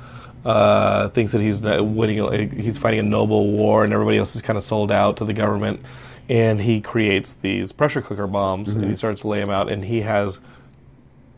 [0.45, 4.57] uh, thinks that he's winning, he's fighting a noble war, and everybody else is kind
[4.57, 5.81] of sold out to the government,
[6.29, 9.85] and he creates these pressure cooker bombs, and he starts to lay them out, and
[9.85, 10.39] he has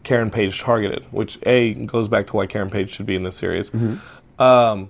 [0.03, 3.35] Karen Page targeted, which a goes back to why Karen Page should be in this
[3.35, 3.69] series.
[4.39, 4.89] Um,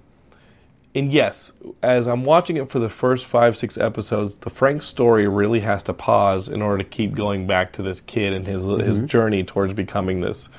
[0.96, 5.28] and yes, as I'm watching it for the first five, six episodes, the Frank story
[5.28, 8.66] really has to pause in order to keep going back to this kid and his
[8.66, 10.50] his journey towards becoming this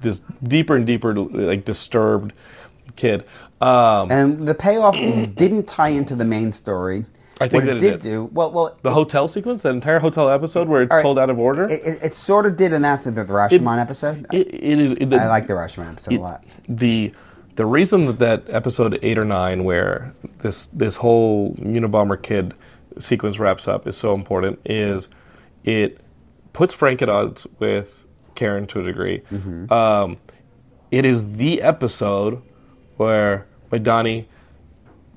[0.00, 2.32] this deeper and deeper like disturbed
[2.96, 3.24] kid.
[3.60, 4.94] Um, And the payoff
[5.34, 7.04] didn't tie into the main story.
[7.40, 8.02] I think what it it did did.
[8.02, 8.30] do.
[8.32, 11.02] Well, well, the hotel sequence, that entire hotel episode where it's right.
[11.02, 11.64] told out of order.
[11.64, 13.16] it, it, it sort of did in that sense.
[13.16, 14.26] The Rashomon episode.
[14.32, 14.92] it, it is.
[15.00, 16.44] It, I like the Rashomon episode a lot.
[16.68, 17.12] the
[17.56, 22.54] the reason that that episode eight or nine where this this whole Unabomber kid
[22.98, 25.08] sequence wraps up is so important is
[25.64, 25.98] it
[26.52, 28.04] puts Frank at odds with
[28.36, 29.22] Karen to a degree.
[29.32, 29.72] Mm-hmm.
[29.72, 30.18] Um,
[30.90, 32.40] it is the episode
[33.02, 34.28] where Donnie,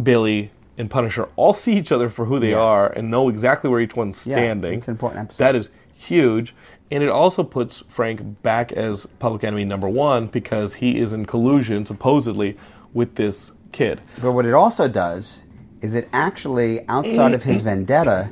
[0.02, 2.58] Billy, and Punisher all see each other for who they Yes.
[2.58, 4.74] are and know exactly where each one's Yeah, standing.
[4.80, 5.44] it's an important episode.
[5.44, 6.54] That is huge.
[6.92, 11.26] And it also puts Frank back as public enemy number one because he is in
[11.26, 12.58] collusion, supposedly,
[12.94, 14.02] with this kid.
[14.22, 15.42] But what it also does
[15.82, 18.30] is it actually, outside of his vendetta,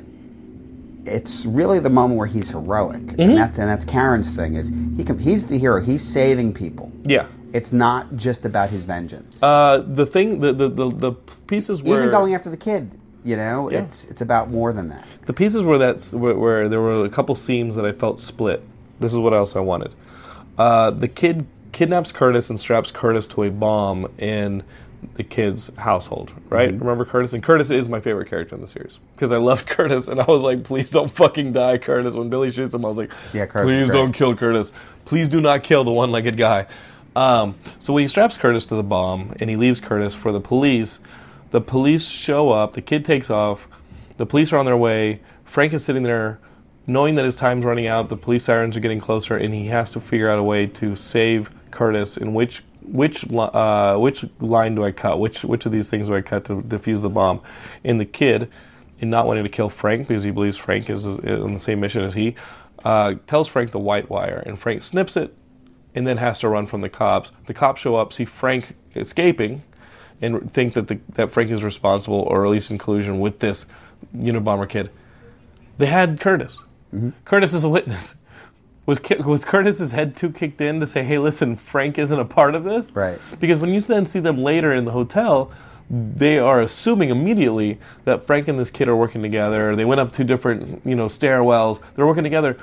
[1.04, 3.20] it's really the moment where he's heroic, Mm-hmm.
[3.20, 5.80] and that's and that's Karen's thing is he can, he's the hero.
[5.82, 6.90] He's saving people.
[7.02, 7.26] Yeah.
[7.54, 9.40] It's not just about his vengeance.
[9.42, 11.12] Uh, the thing, the, the, the, the
[11.46, 12.00] pieces where.
[12.00, 12.90] Even going after the kid,
[13.24, 13.82] you know, Yeah.
[13.84, 15.06] it's it's about more than that.
[15.26, 18.62] the pieces where that's where, where there were a couple seams that I felt split.
[19.00, 19.92] This is what else I wanted.
[20.58, 24.62] Uh, the kid kidnaps Curtis and straps Curtis to a bomb in
[25.16, 26.32] the kid's household.
[26.48, 26.72] Right?
[26.72, 27.32] Remember Curtis?
[27.34, 30.24] And Curtis is my favorite character in the series because I loved Curtis, and I
[30.24, 32.14] was like, please don't fucking die, Curtis.
[32.14, 34.72] When Billy shoots him, I was like, Yeah, Curtis please don't kill Curtis.
[35.04, 36.66] Please do not kill the one-legged guy.
[37.16, 40.40] Um, so when he straps Curtis to the bomb and he leaves Curtis for the
[40.40, 40.98] police,
[41.50, 42.72] the police show up.
[42.74, 43.68] The kid takes off.
[44.16, 45.20] The police are on their way.
[45.44, 46.40] Frank is sitting there,
[46.86, 48.08] knowing that his time's running out.
[48.08, 50.96] The police sirens are getting closer, and he has to figure out a way to
[50.96, 52.16] save Curtis.
[52.16, 55.20] In which which uh, which line do I cut?
[55.20, 57.40] Which which of these things do I cut to defuse the bomb?
[57.84, 58.50] And the kid,
[58.98, 61.78] in not wanting to kill Frank because he believes Frank is, is on the same
[61.78, 62.34] mission as he,
[62.84, 65.34] uh, tells Frank the white wire, and Frank snips it
[65.94, 67.30] and then has to run from the cops.
[67.46, 69.62] The cops show up, see Frank escaping,
[70.20, 73.66] and think that the, that Frank is responsible, or at least in collusion with this
[74.16, 74.90] Unabomber kid.
[75.78, 76.58] They had Curtis.
[76.94, 77.10] Mm-hmm.
[77.24, 78.14] Curtis is a witness.
[78.86, 82.54] Was was Curtis's head too kicked in to say, "Hey, listen, Frank isn't a part
[82.54, 82.92] of this"?
[82.92, 83.18] Right.
[83.40, 85.50] Because when you then see them later in the hotel,
[85.88, 89.74] they are assuming immediately that Frank and this kid are working together.
[89.74, 91.80] They went up two different, you know, stairwells.
[91.94, 92.58] They're working together.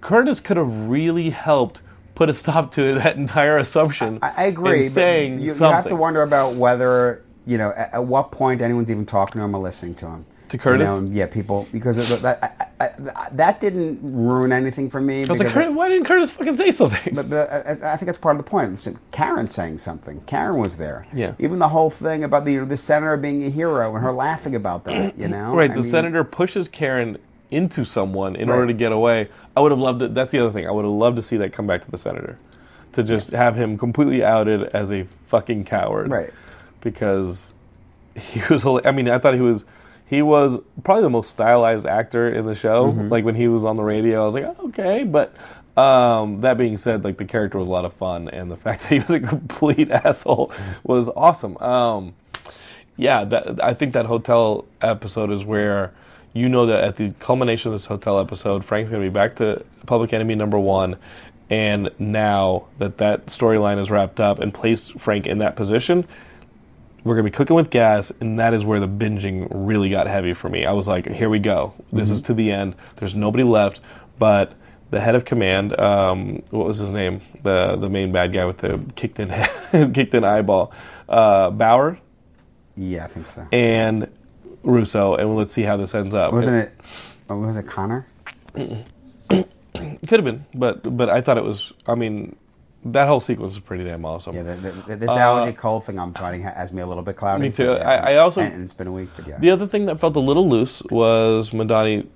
[0.00, 1.82] Curtis could have really helped
[2.20, 4.18] put a stop to that entire assumption.
[4.20, 4.84] I, I agree.
[4.84, 8.60] in saying you, you have to wonder about whether you know at, at what point
[8.60, 10.26] anyone's even talking to him or listening to him.
[10.50, 10.90] To Curtis?
[10.90, 12.44] You know, yeah, people because that
[12.80, 15.18] I, I, that didn't ruin anything for me.
[15.18, 17.14] I was like, because "Curtis, why didn't Curtis fucking say something?
[17.14, 18.86] But, but I, I think that's part of the point.
[19.12, 20.20] Karen saying something.
[20.22, 21.06] Karen was there.
[21.14, 21.34] Yeah.
[21.38, 24.84] Even the whole thing about the the senator being a hero and her laughing about
[24.84, 25.16] that.
[25.16, 25.54] You know.
[25.54, 27.16] right, the mean, senator pushes Karen
[27.50, 28.56] into someone in Right.
[28.56, 29.28] order to get away.
[29.60, 30.14] I would have loved it.
[30.14, 30.66] That's the other thing.
[30.66, 32.38] I would have loved to see that come back to the senator,
[32.92, 36.10] to just have him completely outed as a fucking coward.
[36.10, 36.32] Right.
[36.80, 37.52] Because
[38.14, 38.64] he was.
[38.64, 39.66] hila- I mean, I thought he was.
[40.06, 42.86] He was probably the most stylized actor in the show.
[42.86, 43.08] Mm-hmm.
[43.10, 45.04] Like when he was on the radio, I was like, oh, okay.
[45.04, 45.34] But
[45.76, 48.80] um, that being said, like the character was a lot of fun, and the fact
[48.80, 50.52] that he was a complete asshole
[50.84, 51.58] was awesome.
[51.58, 52.14] Um,
[52.96, 55.92] yeah, that, I think that hotel episode is where
[56.32, 59.36] you know that at the culmination of this hotel episode, Frank's going to be back
[59.36, 60.96] to Public Enemy number one.
[61.48, 66.06] And now that that storyline is wrapped up and placed Frank in that position,
[67.02, 68.12] we're going to be cooking with gas.
[68.20, 70.64] And that is where the binging really got heavy for me.
[70.64, 71.74] I was like, here we go.
[71.92, 72.76] This is to the end.
[72.96, 73.80] There's nobody left.
[74.18, 74.52] But
[74.90, 77.22] the head of command, um, what was his name?
[77.42, 80.72] The the main bad guy with the kicked in head, kicked in eyeball,
[81.08, 81.98] uh, Bauer
[82.76, 83.46] Yeah, I think so.
[83.50, 84.08] and
[84.62, 86.32] Russo, and let's see how this ends up.
[86.32, 86.72] Wasn't it?
[87.28, 88.06] oh, Was it Connor?
[88.54, 91.72] It could have been, but but I thought it was.
[91.86, 92.34] I mean,
[92.84, 94.34] that whole sequence was pretty damn awesome.
[94.34, 94.54] Yeah, the,
[94.88, 97.42] the, this allergy cold thing I'm fighting has me a little bit cloudy.
[97.42, 97.72] Uh, Me too.
[97.72, 99.38] yeah, I- I also- and, it's been a week, but yeah.
[99.38, 102.06] The other thing that felt a little loose was Madani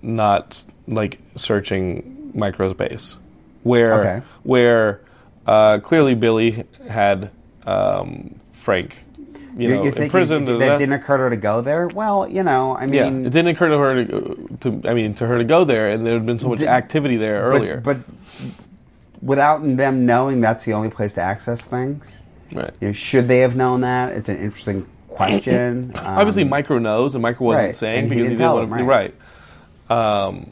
[0.00, 3.16] not like searching Micro's base,
[3.62, 4.22] where Okay.
[4.44, 5.00] where
[5.46, 7.30] uh, clearly Billy had
[7.66, 8.96] um, Frank,
[9.56, 10.48] you, know, think imprisoned.
[10.48, 11.88] it, and that that- didn't occur to her to go there?
[11.88, 14.88] Well, you know, I mean, yeah, it didn't occur to her to, to.
[14.88, 17.16] I mean, to her to go there, and there had been so much Did- activity
[17.16, 17.80] there earlier.
[17.80, 17.98] But,
[19.20, 22.10] without them knowing that's the only place to access things,
[22.52, 22.72] right.
[22.80, 24.12] you know, should they have known that?
[24.12, 25.92] It's an interesting question.
[25.96, 28.66] Um, Obviously, Micro knows, and Micro wasn't right, saying and because he didn't didn't tell
[28.66, 28.84] want to.
[28.84, 29.14] Right.
[29.90, 30.50] Um,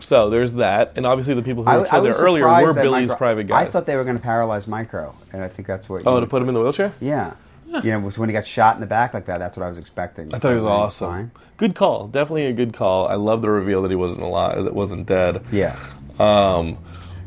[0.00, 3.08] So there's that, and obviously the people who I, were killed there earlier were Billy's
[3.08, 3.66] Micro- private guys.
[3.66, 6.02] I thought they were going to paralyze Micro, and I think that's what.
[6.06, 6.92] oh, you- to put him in the wheelchair?
[7.00, 7.34] yeah.
[7.66, 9.38] You know, was when he got shot in the back like that.
[9.38, 10.32] That's what I was expecting.
[10.34, 11.08] I thought it was awesome.
[11.10, 11.30] fine.
[11.56, 12.06] Good call.
[12.08, 13.06] Definitely a good call.
[13.08, 15.44] I love the reveal that he wasn't alive, that wasn't dead.
[15.52, 15.76] Yeah.
[16.18, 16.78] Um,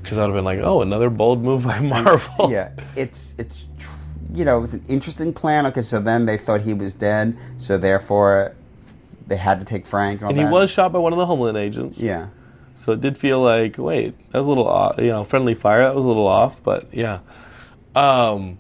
[0.02, 2.52] because I would have been like, oh, another bold move by Marvel.
[2.52, 2.70] Yeah.
[2.96, 3.90] It's it's tr-
[4.34, 5.66] you know it's an interesting plan.
[5.68, 8.56] Okay, so then they thought he was dead, so therefore
[9.28, 10.22] they had to take Frank.
[10.22, 10.52] And, And he that.
[10.52, 12.00] was shot by one of the Homeland agents.
[12.02, 12.30] Yeah.
[12.76, 15.84] So it did feel like, wait, that was a little, off, you know, friendly fire.
[15.84, 17.20] That was a little off, but yeah.
[17.96, 18.58] Um,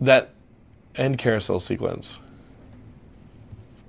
[0.00, 0.30] that
[0.96, 2.18] end carousel sequence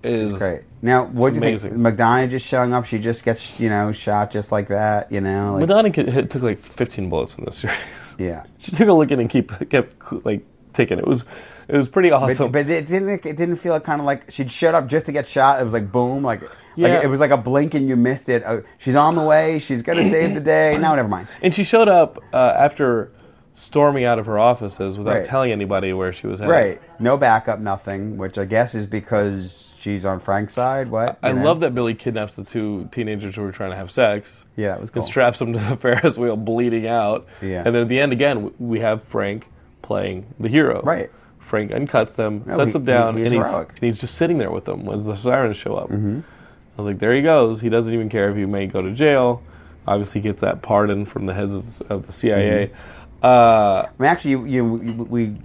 [0.03, 0.61] is Great.
[0.81, 1.81] Now, what do you Amazing.
[1.81, 1.81] think?
[1.97, 5.11] McDonough just showing up, she just gets you know shot just like that.
[5.11, 5.55] You know.
[5.55, 7.77] Like, Madani hit, took like 15 bullets in this series.
[8.17, 8.43] yeah.
[8.57, 10.99] she took a look in and keep kept like ticking.
[10.99, 11.23] It was
[11.69, 12.51] it was pretty But, awesome.
[12.51, 13.25] but it didn't.
[13.25, 15.61] It didn't feel kind of like she'd showed up just to get shot.
[15.61, 16.41] It was like boom, like
[16.75, 16.89] Yeah.
[16.95, 18.43] like it was like a blink and you missed it.
[18.45, 19.57] Oh, she's on the way.
[19.59, 20.77] She's gonna save the day.
[20.81, 21.29] No, never mind.
[21.41, 23.13] and she showed up uh, after
[23.55, 25.25] storming out of her offices without Right.
[25.25, 26.51] telling anybody where she was headed.
[26.51, 26.81] Right.
[26.99, 28.17] No backup, nothing.
[28.17, 30.89] Which I guess is because she's on Frank's side.
[30.89, 31.17] What?
[31.21, 34.45] I love that Billy kidnaps the two teenagers who were trying to have sex.
[34.55, 35.01] Yeah, that was cool.
[35.03, 37.25] and straps them to the Ferris wheel, bleeding out.
[37.41, 37.63] Yeah.
[37.65, 39.47] And then at the end, again, we have Frank
[39.81, 40.81] playing the hero.
[40.83, 41.11] Right.
[41.39, 44.15] Frank uncuts them, No, sets he- them down, he- he's and he's and he's just
[44.15, 45.89] sitting there with them as the sirens show up.
[45.89, 46.21] Mm-hmm.
[46.21, 47.61] I was like, there he goes.
[47.61, 49.43] He doesn't even care if he may go to jail.
[49.87, 52.67] Obviously, he gets that pardon from the heads of the, of the CIA.
[52.67, 53.02] Mm-hmm.
[53.23, 55.37] Uh, I mean, actually, you, you, you, we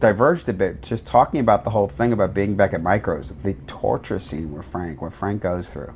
[0.00, 3.54] diverged a bit just talking about the whole thing about being back at Micros, the
[3.68, 5.94] torture scene where Frank, what Frank goes through.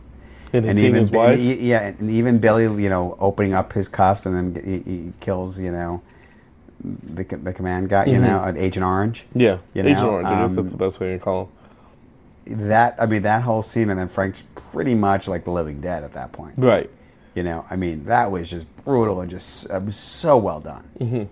[0.53, 1.39] and and even his wife.
[1.39, 5.13] and yeah, and even Billy, you know, opening up his cuffs and then he, he
[5.19, 6.03] kills, you know,
[6.85, 9.25] the the command guy, you know, an Agent Orange.
[9.33, 10.29] yeah, you Agent know, Orange.
[10.29, 11.51] I guess um, that's the best way to call
[12.47, 12.69] him.
[12.69, 16.05] That I mean, that whole scene, and then Frank's pretty much like the Living Dead
[16.05, 16.55] at that point.
[16.57, 16.89] Right.
[17.37, 21.29] You know, I mean, that was just brutal and just it was so well done.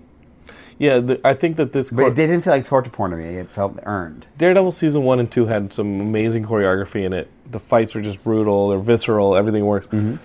[0.79, 3.25] Yeah, the, I think that this But it didn't feel like torture porn to me.
[3.25, 4.27] It felt earned.
[4.37, 7.31] Daredevil season one and two had some amazing choreography in it.
[7.51, 8.69] The fights were just brutal.
[8.69, 9.35] They're visceral.
[9.35, 9.87] Everything works.
[9.87, 10.17] Mm-hmm.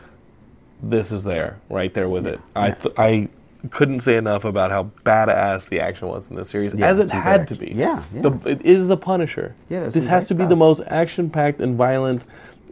[0.81, 2.41] This is there, right there with it.
[2.55, 3.29] I th- I
[3.69, 7.09] couldn't say enough about how badass the action was in this series, Yeah, as it
[7.09, 7.73] had to be.
[7.75, 8.21] Yeah, yeah.
[8.21, 9.55] The, it is the Punisher.
[9.69, 12.25] Yeah, this has to be the most action-packed and violent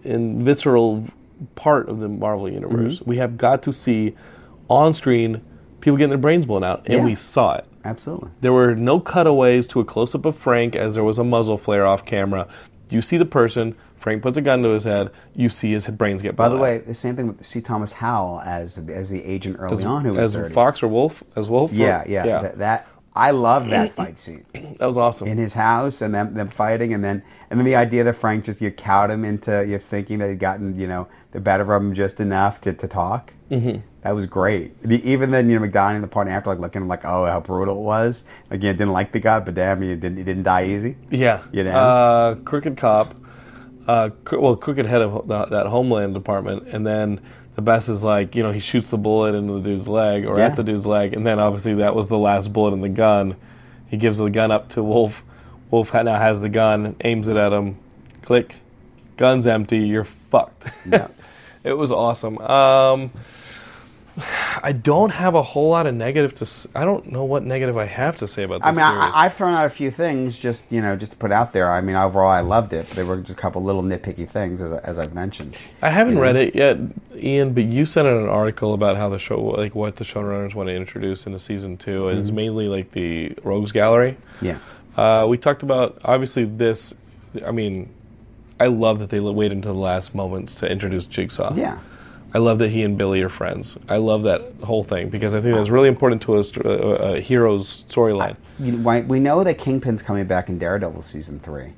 [0.03, 1.07] and visceral
[1.55, 2.99] part of the Marvel universe.
[2.99, 3.09] Mm-hmm.
[3.09, 4.15] We have got to see
[4.69, 5.41] on screen
[5.81, 7.05] people getting their brains blown out, and Yeah.
[7.05, 7.65] we saw it.
[7.85, 8.31] Absolutely.
[8.41, 11.57] There were no cutaways to a close up of Frank as there was a muzzle
[11.57, 12.47] flare off camera.
[12.89, 16.21] You see the person, Frank puts a gun to his head, you see his brains
[16.21, 16.61] get By the out.
[16.61, 17.61] way, the same thing with C.
[17.61, 20.53] Thomas Howell as as the agent early as, on who was as dirty.
[20.53, 21.71] Fox or Wolf, as Wolf?
[21.71, 25.27] or- Yeah, yeah, That, that I love that fight scene that was awesome.
[25.27, 28.45] in his house and them, them fighting, and then and then the idea that Frank
[28.45, 31.81] just you cowed him into you thinking that he'd gotten you know the better of
[31.81, 33.33] him just enough to, to talk.
[33.49, 33.81] Mm-hmm.
[34.01, 34.73] That was great.
[34.89, 37.77] Even then, you know, McDonald in the party after like looking like oh how brutal
[37.77, 38.23] it was.
[38.49, 40.95] Like you didn't like the guy, but damn, he didn't he didn't die easy.
[41.09, 41.43] yeah.
[41.51, 41.71] You know?
[41.71, 43.15] Uh, crooked cop,
[43.87, 47.19] uh, cr- well, crooked head of that Homeland department, and then
[47.57, 50.37] the best is like, you know, he shoots the bullet into the dude's leg or
[50.37, 50.45] Yeah.
[50.45, 53.35] at the dude's leg, and then obviously that was the last bullet in the gun.
[53.87, 55.23] He gives the gun up to Wolf.
[55.71, 57.77] Wolf now has the gun, aims it at him.
[58.21, 58.57] Click.
[59.17, 59.79] Gun's empty.
[59.79, 60.65] You're fucked.
[60.87, 61.07] Yeah.
[61.63, 62.37] it was awesome.
[62.37, 63.09] Um,
[64.63, 66.41] I don't have a whole lot of negative to.
[66.43, 69.15] s- I don't know what negative I have to say about this I mean, series.
[69.15, 71.71] I, I've thrown out a few things just you know just to put out there.
[71.71, 72.87] I mean, overall, I loved it.
[72.87, 75.55] But there were just a couple little nitpicky things, as, as I've mentioned.
[75.83, 76.23] I haven't you know?
[76.23, 76.77] read it yet,
[77.15, 80.55] Ian, but you sent out an article about how the show, like what the showrunners
[80.55, 84.17] want to introduce into season two, and it's mainly like the Rogues Gallery.
[84.41, 84.57] Yeah,
[84.95, 86.95] Uh, we talked about obviously this.
[87.45, 87.93] I mean,
[88.59, 91.53] I love that they wait until the last moments to introduce Jigsaw.
[91.53, 91.79] yeah.
[92.33, 93.77] I love that he and Billy are friends.
[93.87, 97.21] I love that whole thing because I think that's really important to a, a, a
[97.21, 98.35] hero's storyline.
[98.59, 101.73] You know, we know that Kingpin's coming back in Daredevil season three.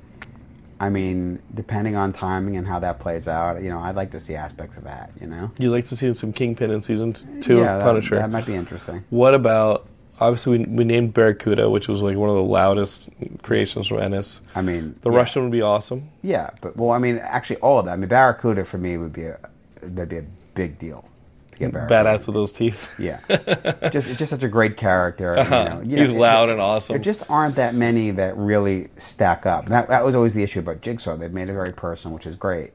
[0.80, 4.20] I mean, depending on timing and how that plays out, you know, I'd like to
[4.20, 5.10] see aspects of that.
[5.20, 8.14] You know, you'd like to see some Kingpin in season two yeah, of that- Punisher.
[8.16, 9.04] That, might be interesting.
[9.10, 9.86] What about
[10.20, 13.10] obviously we, we named Barracuda, which was like one of the loudest
[13.42, 14.40] creations from Ennis.
[14.54, 15.16] I mean, The yeah.
[15.16, 16.10] Russian would be awesome.
[16.22, 17.92] Yeah, but well, I mean, actually, all of that.
[17.92, 19.38] I mean, Barracuda for me would be a
[19.82, 20.24] that'd be a
[20.62, 21.08] big deal
[21.52, 21.94] to get Barracuda.
[22.04, 22.88] Badass with those teeth.
[22.98, 23.20] Yeah,
[23.90, 25.36] just just such a great character.
[25.36, 26.94] You know, you He's know, loud it- and awesome.
[26.94, 29.66] There just aren't that many that really stack up.
[29.68, 31.16] That that was always the issue about Jigsaw.
[31.16, 32.72] They've made it very personal, which is great.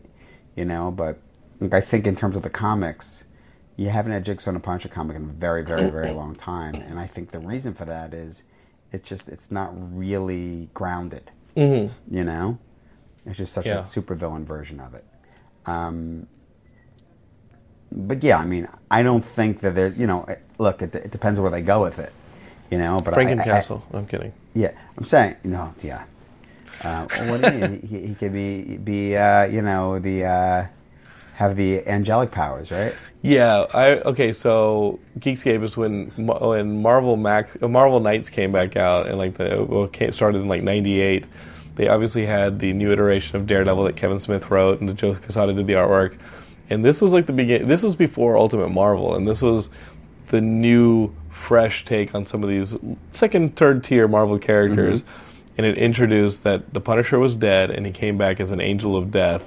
[0.55, 1.19] You know, but
[1.59, 3.23] like, I think in terms of the comics,
[3.77, 6.75] you haven't had Jigsaw in a Punisher comic in a very, very, very long time,
[6.75, 8.43] and I think the reason for that is
[8.91, 11.29] it's just it's not really grounded.
[11.55, 11.89] Mhm.
[12.09, 12.57] You know,
[13.25, 13.79] it's just such Yeah.
[13.79, 15.05] a supervillain version of it.
[15.65, 16.27] Um,
[17.95, 19.89] but yeah, I mean, I don't think that there.
[19.89, 20.27] You know,
[20.57, 22.11] look, it, it depends where they go with it.
[22.69, 23.81] You know, but I- I- Frankencastle.
[23.93, 24.33] I'm kidding.
[24.53, 25.73] yeah, I'm saying no.
[25.81, 26.03] Yeah.
[26.83, 27.87] Uh, what do you mean?
[27.87, 30.65] he, he could be be uh, you know the uh,
[31.35, 32.93] have the angelic powers, right?
[33.21, 34.33] Yeah, I okay.
[34.33, 39.37] So Geekscape is when when Marvel Max uh, Marvel Knights came back out and like
[39.37, 41.25] the well, came, started in like '98.
[41.75, 45.53] They obviously had the new iteration of Daredevil that Kevin Smith wrote and Joe Quesada
[45.53, 46.15] did the artwork.
[46.69, 47.67] And this was like the beginning.
[47.67, 49.69] This was before Ultimate Marvel, and this was
[50.27, 52.75] the new, fresh take on some of these
[53.11, 55.03] second, third tier Marvel characters.
[55.57, 58.97] And it introduced that the Punisher was dead, and he came back as an angel
[58.97, 59.43] of death,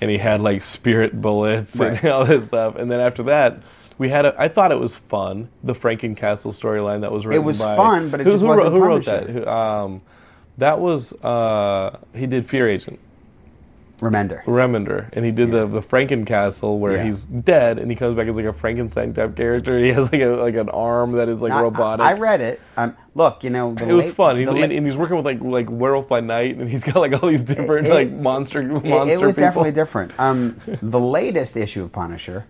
[0.00, 2.76] and he had like spirit bullets and all this stuff.
[2.76, 3.62] And then after that,
[3.98, 4.34] we had a.
[4.40, 5.48] I thought it was fun.
[5.62, 7.42] The Frankencastle storyline that was written.
[7.42, 9.26] It was by, fun, but it who, just who wasn't who wrote Punisher.
[9.26, 9.30] that?
[9.30, 10.02] Who, um,
[10.58, 12.98] that was uh, he did Fear Agent.
[14.00, 14.42] Remender.
[14.44, 17.04] Remender, and he did the the Frankencastle where Yeah.
[17.04, 19.78] he's dead and he comes back as like a Frankenstein type character.
[19.84, 22.04] He has like a like an arm that is like I- robotic.
[22.04, 22.60] I, I read it.
[22.76, 24.36] Um, look, you know, the it was late- fun.
[24.38, 27.22] He's late- and he's working with like like Werewolf by Night, and he's got like
[27.22, 29.46] all these different it- like monster monster it, it was people.
[29.46, 30.12] definitely different.
[30.18, 32.44] Um, the latest issue of Punisher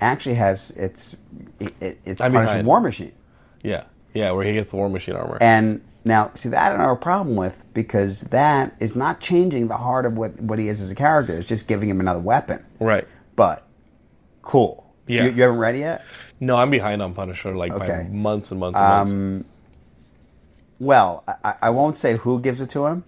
[0.00, 1.14] actually has its
[1.60, 2.26] it, it, it's Uh-huh.
[2.38, 2.62] I'm Punisher.
[2.64, 3.12] War Machine,
[3.62, 5.38] Yeah, yeah, where he gets the War Machine armor.
[5.40, 9.68] and now see that I don't have a problem with because that is not changing
[9.68, 11.36] the heart of what what he is as a character.
[11.36, 12.64] It's just giving him another weapon.
[12.78, 13.06] right.
[13.34, 13.66] But
[14.40, 14.86] cool.
[15.08, 15.24] So Yeah.
[15.24, 16.04] you, you haven't read it yet?
[16.40, 19.12] No, I'm behind on Punisher like by months and months and months.
[19.12, 19.44] Um,
[20.78, 23.04] well, I, I won't say who gives it to him,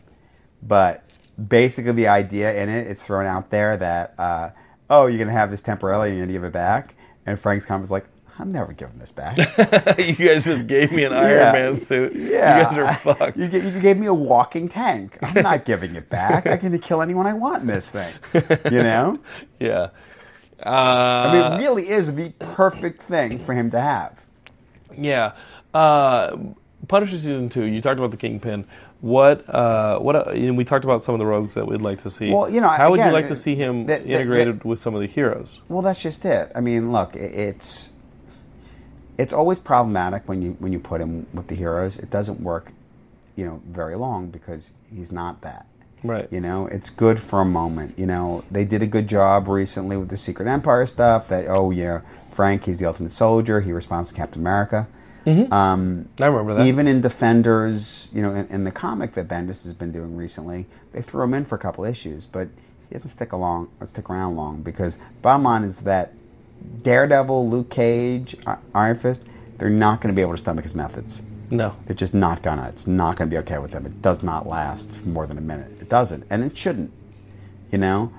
[0.63, 1.03] but
[1.39, 4.51] basically the idea in it, it is thrown out there that uh,
[4.91, 6.95] oh, you're gonna have this temporarily, and you're gonna give it back,
[7.27, 8.07] and Frank's comment is like,
[8.38, 9.37] I'm never giving this back.
[9.98, 11.53] you guys just gave me an Iron Yeah.
[11.53, 12.14] Man suit.
[12.14, 13.37] Yeah, You guys are fucked.
[13.37, 15.18] You, you gave me a walking tank.
[15.22, 16.46] I'm not giving it back.
[16.46, 18.12] I can kill anyone I want in this thing.
[18.70, 19.18] You know,
[19.59, 19.88] yeah.
[20.64, 24.24] Uh, I mean, it really is the perfect thing for him to have.
[24.96, 25.33] Yeah.
[25.74, 26.37] Uh,
[26.87, 27.64] Punisher season two.
[27.64, 28.66] You talked about the Kingpin.
[29.01, 29.48] What?
[29.48, 30.16] Uh, what?
[30.29, 32.33] Uh, you know, we talked about some of the rogues that we'd like to see.
[32.33, 35.01] Well, you know, how would you like to uh, see him integrated with some of
[35.01, 35.61] the heroes?
[35.68, 36.51] Well, that's just it.
[36.55, 37.90] I mean, look, it's
[39.18, 41.98] it's always problematic when you when you put him with the heroes.
[41.98, 42.72] It doesn't work,
[43.37, 45.66] you know, very long because he's not that.
[46.04, 46.28] Right.
[46.31, 47.98] You know, it's good for a moment.
[47.98, 51.28] You know, they did a good job recently with the Secret Empire stuff.
[51.28, 53.61] That oh yeah, Frank, he's the ultimate soldier.
[53.61, 54.87] He responds to Captain America.
[55.52, 56.66] Um, I remember that.
[56.66, 60.66] even in Defenders, you know, in, in the comic that Bendis has been doing recently,
[60.92, 62.48] they threw him in for a couple issues, but
[62.88, 66.14] he doesn't stick along or stick around long because bottom line is that
[66.83, 68.37] Daredevil, Luke Cage,
[68.75, 69.23] Iron Fist,
[69.59, 71.23] they're not going to be able to stomach his methods.
[71.51, 71.75] no.
[71.87, 72.68] They're just not gonna.
[72.68, 73.87] It's not gonna be okay with them.
[73.87, 75.71] It does not last for more than a minute.
[75.81, 76.92] It doesn't, and it shouldn't.
[77.73, 78.12] You know,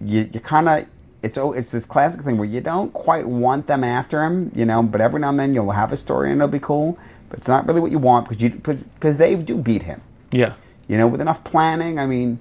[0.00, 0.86] you you kind of
[1.22, 4.52] it's oh it's this classic thing where you don't quite want them after him.
[4.54, 6.98] You know, but every now and then you'll have a story and it'll be cool.
[7.30, 10.00] But it's not really what you want because you because they do beat him.
[10.30, 10.52] Yeah.
[10.86, 12.38] You know, with enough planning, I mean,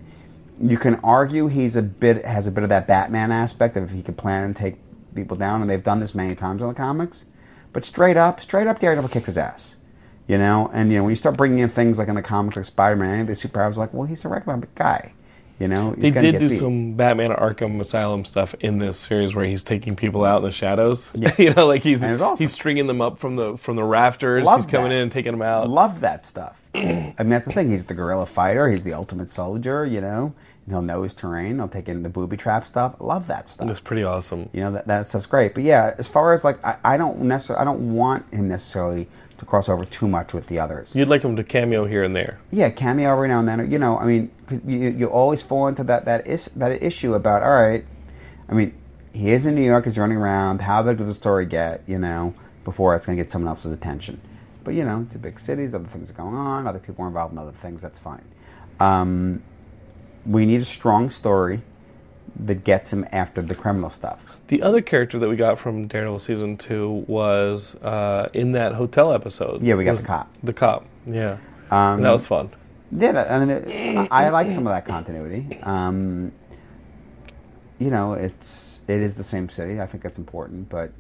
[0.61, 3.91] you can argue he's a bit has a bit of that Batman aspect of if
[3.91, 4.75] he could plan and take
[5.13, 7.25] people down, and they've done this many times in the comics.
[7.71, 9.75] But straight up, straight up, Daredevil kicks his ass.
[10.27, 12.55] You know, and you know when you start bringing in things like in the comics,
[12.55, 15.11] like Spider Man, any of the superheroes, like, well, he's a regular guy.
[15.59, 16.57] You know, he's They did do beat.
[16.57, 20.51] some Batman Arkham Asylum stuff in this series where he's taking people out in the
[20.51, 21.11] shadows.
[21.37, 22.43] you know, like he's And it was awesome.
[22.43, 24.43] he's stringing them up from the from the rafters.
[24.43, 24.95] Loved he's coming that.
[24.95, 25.69] in and taking them out.
[25.69, 26.59] Loved that stuff.
[26.75, 26.79] I
[27.19, 27.69] mean, that's the thing.
[27.71, 28.69] He's the guerrilla fighter.
[28.71, 29.85] He's the ultimate soldier.
[29.85, 30.33] You know,
[30.67, 31.55] he'll know his terrain.
[31.55, 32.95] He'll take in the booby trap stuff.
[32.99, 33.67] Love that stuff.
[33.67, 34.49] That's pretty awesome.
[34.53, 35.53] You know that that stuff's great.
[35.53, 39.07] But yeah, as far as like I, I don't necessarily I don't want him necessarily
[39.37, 40.95] to cross over too much with the others.
[40.95, 42.39] You'd like him to cameo here and there.
[42.51, 43.71] Yeah, cameo every now and then.
[43.71, 44.31] You know, I mean,
[44.65, 47.85] you you always fall into that that is that issue about all right.
[48.49, 48.73] I mean,
[49.13, 49.85] he is in New York.
[49.85, 50.61] He's running around.
[50.61, 51.83] How big does the story get?
[51.87, 52.33] You know,
[52.63, 54.21] before it's going to get someone else's attention.
[54.63, 55.75] But you know, it's a big cities.
[55.75, 56.67] Other things are going on.
[56.67, 57.81] Other people are involved in other things.
[57.81, 58.23] That's fine.
[58.79, 59.43] Um,
[60.25, 61.61] we need a strong story
[62.35, 64.25] that gets him after the criminal stuff.
[64.47, 69.13] The other character that we got from Daredevil season two was uh, in that hotel
[69.13, 69.61] episode.
[69.63, 70.33] Yeah, we got the cop.
[70.43, 70.85] The cop.
[71.05, 71.37] Yeah.
[71.71, 72.51] Um, that was fun.
[72.91, 75.59] Yeah, that, I mean, it, I like some of that continuity.
[75.63, 76.31] Um,
[77.79, 79.81] you know, it's it is the same city.
[79.81, 80.91] I think that's important, but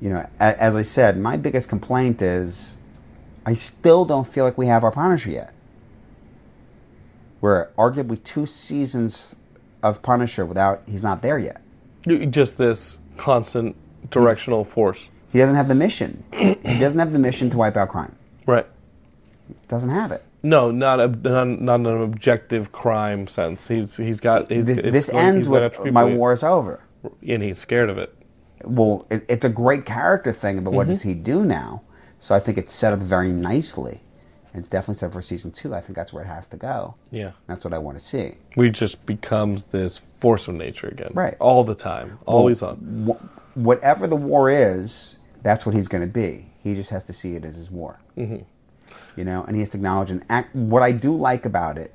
[0.00, 2.78] you know, a, as I said, my biggest complaint is
[3.44, 5.54] I still don't feel like we have our Punisher yet.
[7.40, 9.36] We're arguably two seasons
[9.82, 11.62] of Punisher without he's not there yet.
[12.30, 13.76] Just this constant
[14.10, 15.06] directional force.
[15.32, 16.24] He doesn't have the mission.
[16.32, 18.16] he doesn't have the mission to wipe out crime.
[18.46, 18.66] Right.
[19.68, 20.22] Doesn't have it.
[20.42, 23.68] No, not a not, not an objective crime sense.
[23.68, 26.80] He's he's got he's, This, this like ends with my war is over.
[27.26, 28.14] and he's scared of it.
[28.64, 30.92] well, it, it's a great character thing, but what Mm-hmm.
[30.92, 31.82] does he do now?
[32.20, 34.00] So I think it's set up very nicely.
[34.52, 35.74] And it's definitely set for season two.
[35.74, 36.96] I think that's where it has to go.
[37.10, 37.32] Yeah.
[37.46, 38.34] That's what I want to see.
[38.56, 41.12] We just becomes this force of nature again.
[41.14, 41.36] Right.
[41.38, 42.18] All the time.
[42.26, 42.76] Always on.
[43.08, 46.46] Wh- whatever the war is, that's what he's going to be.
[46.62, 48.00] He just has to see it as his war.
[48.16, 48.42] Mm-hmm.
[49.16, 50.54] You know, and he has to acknowledge and act.
[50.54, 51.94] What I do like about it,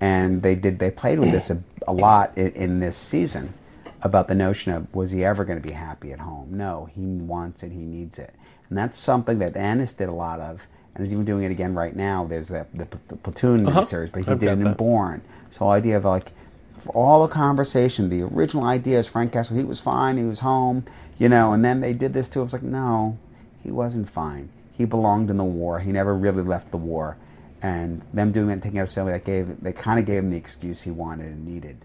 [0.00, 3.54] and they did, they played with this a, a lot in, in this season
[4.02, 6.48] about the notion of was he ever going to be happy at home?
[6.52, 8.34] No, he wants it, he needs it,
[8.68, 10.66] and that's something that Ennis did a lot of,
[10.98, 12.26] and is even doing it again right now.
[12.26, 13.80] There's that the, the platoon Uh-huh.
[13.82, 14.74] miniseries, but he I've did it in.
[14.74, 15.22] Born.
[15.50, 16.32] So idea of like
[16.80, 19.56] for all the conversation, the original idea is Frank Castle.
[19.56, 20.16] He was fine.
[20.18, 20.84] He was home,
[21.18, 21.52] you know.
[21.52, 22.44] And then they did this to him.
[22.46, 23.16] It's like no,
[23.62, 24.50] he wasn't fine.
[24.72, 25.80] He belonged in the war.
[25.80, 27.16] He never really left the war.
[27.60, 30.18] And them doing that, and taking out his family, that gave they kind of gave
[30.18, 31.78] him the excuse he wanted and needed,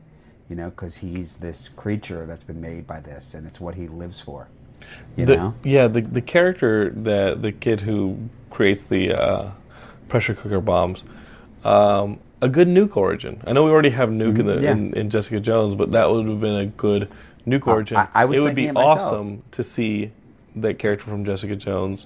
[0.48, 3.88] you know, because he's this creature that's been made by this, and it's what he
[3.88, 4.50] lives for,
[5.16, 5.54] you The- know.
[5.64, 8.18] Yeah, the the character that the kid who
[8.50, 9.50] creates the uh,
[10.10, 11.04] pressure cooker bombs,
[11.64, 13.42] um, a good nuke origin.
[13.48, 14.64] I know we already have nuke in the Mm-hmm.
[14.64, 14.72] yeah.
[14.72, 17.10] in, in Jessica Jones, but that would have been a good
[17.48, 17.98] nuke origin.
[17.98, 20.12] I- I it would be it awesome to see
[20.56, 22.06] that character from Jessica Jones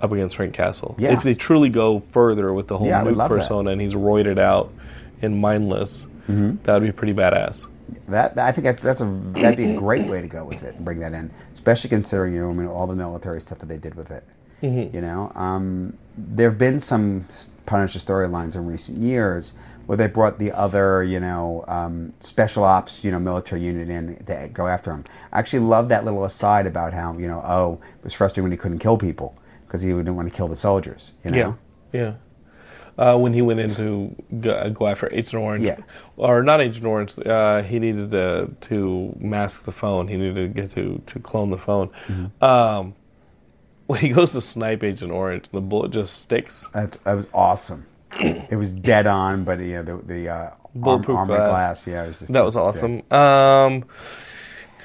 [0.00, 0.94] up against Frank Castle.
[0.98, 1.12] Yeah.
[1.12, 3.36] If they truly go further with the whole Yeah, nuke love that.
[3.38, 4.72] persona and he's roided out
[5.20, 6.62] and mindless, Mm-hmm.
[6.62, 7.66] that would be pretty badass.
[8.08, 10.62] That, that- I think that, that's a that'd be a great way to go with
[10.62, 11.30] it and bring that in,
[11.62, 14.24] especially considering you know I mean all the military stuff that they did with it.
[14.92, 17.26] You know, um, there have been some
[17.66, 19.52] Punisher storylines in recent years
[19.86, 24.16] where they brought the other you know um, special ops you know military unit in
[24.26, 25.04] to go after him.
[25.32, 28.52] I actually love that little aside about how you know oh it was frustrating when
[28.52, 29.36] he couldn't kill people
[29.66, 31.12] because he didn't want to kill the soldiers.
[31.24, 31.58] You know?
[31.92, 32.14] Yeah, yeah.
[32.98, 35.78] Uh, when he went in to go, go after Agent Orange, Yeah.
[36.16, 40.08] or not Agent Orange, uh, he needed to, to mask the phone.
[40.08, 41.88] He needed to get to, to clone the phone.
[42.06, 42.44] Mm-hmm.
[42.44, 42.94] Um,
[43.86, 46.66] when he goes to snipe Agent Orange, the bullet just sticks.
[46.72, 47.86] That's, that was awesome.
[48.20, 51.48] it was dead on, but yeah, the, the uh, arm, Bulletproof armored glass.
[51.48, 51.86] glass.
[51.86, 53.02] Yeah, it was just That was awesome.
[53.10, 53.84] Um,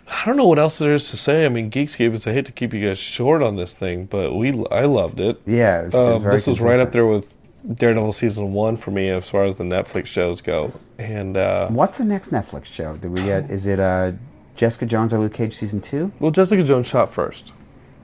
[0.09, 1.45] I don't know what else there is to say.
[1.45, 2.25] I mean, Geekscape.
[2.25, 5.41] I hate to keep you guys short on this thing, but we I loved it.
[5.45, 7.33] Yeah, it was, it was Um, this was right up there with
[7.65, 10.73] Daredevil season one for me as far as the Netflix shows go.
[10.97, 12.95] And uh, What's the next Netflix show?
[12.97, 13.49] Did we get?
[13.51, 14.13] Is it uh,
[14.55, 16.11] Jessica Jones or Luke Cage season two?
[16.19, 17.51] well, Jessica Jones shot first,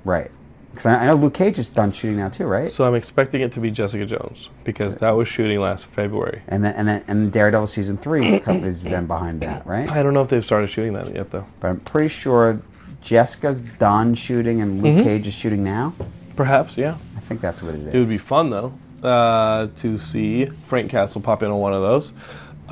[0.04, 0.32] Right.
[0.72, 2.72] Because I, I know Luke Cage is done shooting now too, right?
[2.72, 6.42] so I'm expecting it to be Jessica Jones because that was shooting last February.
[6.48, 9.88] and then and then and Daredevil season three is then behind that, right?
[9.88, 11.46] I don't know if they've started shooting that yet, though.
[11.60, 12.60] But I'm pretty sure
[13.02, 15.04] Jessica's done shooting and Luke Mm-hmm.
[15.04, 15.94] Cage is shooting now.
[16.36, 16.98] Perhaps, yeah.
[17.16, 17.94] I think that's what it is.
[17.94, 18.74] It would be fun though
[19.04, 22.14] uh, to see Frank Castle pop in on one of those,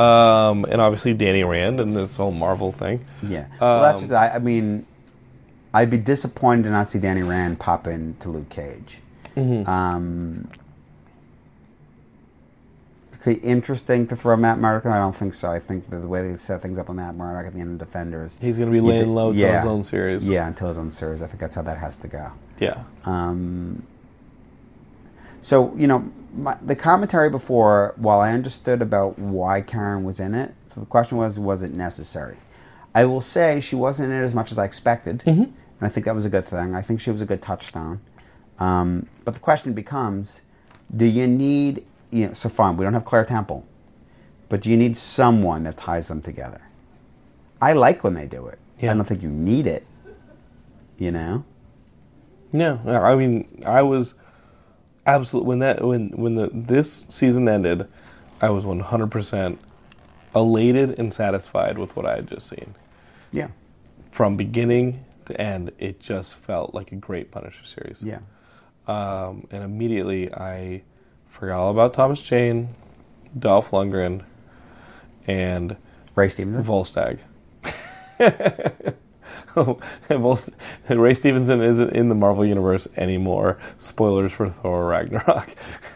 [0.03, 3.05] um, and obviously Danny Rand and this whole Marvel thing.
[3.21, 3.47] Yeah.
[3.59, 4.85] Well, that's Um, just, I, I mean,
[5.73, 8.97] I'd be disappointed to not see Danny Rand pop in to Luke Cage.
[9.35, 9.69] Mm-hmm.
[9.69, 10.49] Um,
[13.21, 14.85] could be interesting to throw Matt Murdock.
[14.85, 14.91] in.
[14.91, 15.51] I don't think so.
[15.51, 17.79] I think that the way they set things up on Matt Murdock at the end
[17.79, 18.35] of Defenders.
[18.41, 19.57] He's going to be laying low yeah.
[19.57, 20.27] his own series.
[20.27, 21.21] Yeah, until his own series.
[21.21, 22.31] I think that's how that has to go.
[22.59, 22.81] yeah.
[23.05, 23.83] Um,
[25.41, 30.33] so you know, my, the commentary before, while I understood about why Karen was in
[30.33, 32.37] it, so the question was, was it necessary?
[32.93, 35.23] I will say she wasn't in it as much as I expected,
[35.79, 36.75] and I think that was a good thing.
[36.75, 38.01] I think she was a good touchdown.
[38.59, 40.41] Um, but the question becomes,
[40.95, 41.85] do you need?
[42.11, 43.65] You know, so fine, we don't have Claire Temple,
[44.49, 46.61] but do you need someone that ties them together?
[47.61, 48.59] I like when they do it.
[48.79, 48.91] Yeah.
[48.91, 49.85] I don't think you need it.
[50.97, 51.45] You know.
[52.51, 54.13] No, I mean, I was
[55.05, 57.87] absolutely when that when when the this season ended,
[58.41, 59.59] I was one hundred percent
[60.35, 62.75] elated and satisfied with what I had just seen.
[63.31, 63.49] Yeah.
[64.11, 68.03] From beginning to end, it just felt like a great Punisher series.
[68.03, 68.19] Yeah.
[68.87, 70.83] Um, and immediately I
[71.29, 72.75] forgot all about Thomas Jane,
[73.37, 74.23] Dolph Lundgren,
[75.27, 75.77] and
[76.15, 76.63] Ray Stevenson.
[76.63, 77.19] Volstagg.
[80.09, 80.49] Volst-
[80.89, 83.59] Ray Stevenson isn't in the Marvel Universe anymore.
[83.77, 85.55] Spoilers for Thor Ragnarok.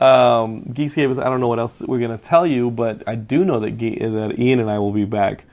[0.00, 3.14] um, Geekscape is, I don't know what else we're going to tell you, but I
[3.14, 5.44] do know that, Ge- that Ian and I will be back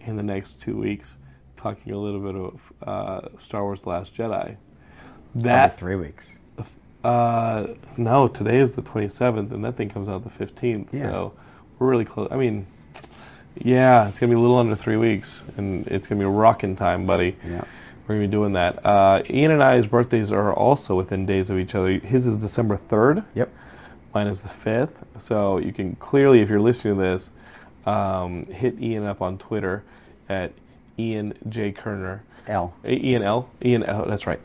[0.00, 1.16] in the next two weeks
[1.56, 4.56] talking a little bit of uh, Star Wars The Last Jedi.
[5.32, 6.38] Probably That three weeks.
[7.04, 10.92] uh, no, today is the 27th, and that thing comes out the 15th.
[10.92, 11.00] Yeah.
[11.00, 11.32] So
[11.78, 12.28] we're really close.
[12.30, 12.66] I mean,
[13.56, 16.76] yeah, it's gonna be a little under three weeks, and it's gonna be a rocking
[16.76, 17.36] time, buddy.
[17.44, 17.64] Yeah.
[18.06, 18.84] We're gonna be doing that.
[18.84, 21.92] Uh, Ian and I's birthdays are also within days of each other.
[21.98, 23.24] His is December 3rd.
[23.34, 23.50] Yep.
[24.14, 25.04] Mine is the 5th.
[25.18, 27.30] So you can clearly, if you're listening to this,
[27.86, 29.82] um, hit Ian up on Twitter
[30.28, 30.52] at
[30.98, 32.22] Ian J Kerner.
[32.46, 32.74] L.
[32.84, 33.48] Ian L.
[33.64, 34.04] Ian L.
[34.06, 34.40] That's right.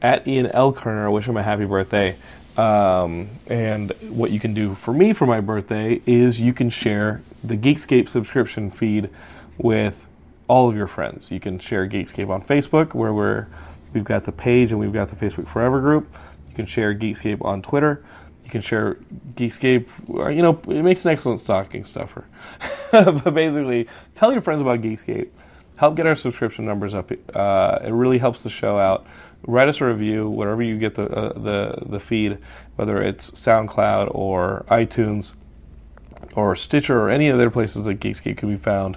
[0.00, 0.72] At Ian L.
[0.72, 2.16] Kerner, I wish him a happy birthday.
[2.56, 7.22] Um, and what you can do for me for my birthday is you can share
[7.42, 9.10] the Geekscape subscription feed
[9.58, 10.06] with
[10.48, 11.30] all of your friends.
[11.30, 13.46] You can share Geekscape on Facebook, where we're
[13.92, 16.12] we've got the page and we've got the Facebook Forever group.
[16.48, 18.04] You can share Geekscape on Twitter.
[18.44, 18.96] You can share
[19.34, 19.86] Geekscape.
[20.08, 22.26] You know, it makes an excellent stocking stuffer.
[22.90, 25.28] but basically, tell your friends about Geekscape.
[25.76, 27.10] Help get our subscription numbers up.
[27.34, 29.06] Uh, it really helps the show out.
[29.46, 32.38] Write us a review wherever you get the uh, the the feed,
[32.76, 35.32] whether it's SoundCloud or iTunes
[36.34, 38.96] or Stitcher or any other places that Geekscape can be found.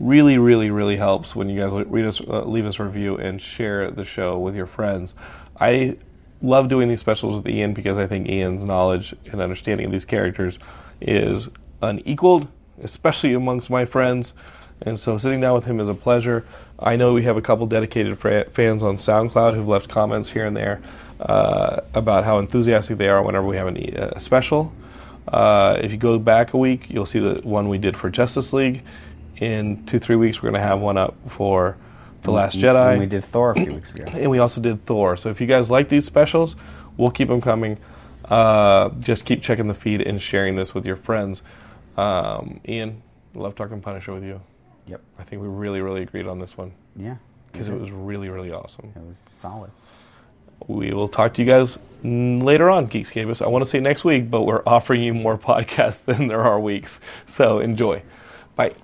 [0.00, 3.40] Really, really, really helps when you guys read us, uh, leave us a review and
[3.40, 5.14] share the show with your friends.
[5.60, 5.96] I
[6.42, 10.04] love doing these specials with Ian because I think Ian's knowledge and understanding of these
[10.04, 10.58] characters
[11.00, 11.48] is
[11.80, 12.48] unequaled,
[12.82, 14.34] especially amongst my friends.
[14.82, 16.44] And so sitting down with him is a pleasure.
[16.78, 20.56] I know we have a couple dedicated fans on SoundCloud who've left comments here and
[20.56, 20.82] there
[21.20, 24.72] uh, about how enthusiastic they are whenever we have an, a special.
[25.34, 28.52] Uh, if you go back a week, you'll see the one we did for Justice
[28.52, 28.82] League.
[29.38, 31.76] In two, three weeks, we're going to have one up for
[32.22, 32.92] The Last Jedi.
[32.92, 34.04] And we did Thor a few weeks ago.
[34.06, 35.16] and we also did Thor.
[35.16, 36.54] So if you guys like these specials,
[36.96, 37.78] we'll keep them coming.
[38.24, 41.42] Uh, just keep checking the feed and sharing this with your friends.
[41.96, 43.02] Um, Ian,
[43.34, 44.40] love talking Punisher with you.
[44.86, 45.00] Yep.
[45.18, 47.16] I think we really, really agreed on this one Yeah.
[47.50, 48.92] because it was really, really awesome.
[48.94, 49.70] It was solid.
[50.66, 53.42] We will talk to you guys later on, Geekscapists.
[53.42, 56.60] I want to say next week, but we're offering you more podcasts than there are
[56.60, 57.00] weeks.
[57.26, 58.02] So enjoy.
[58.56, 58.74] Bye.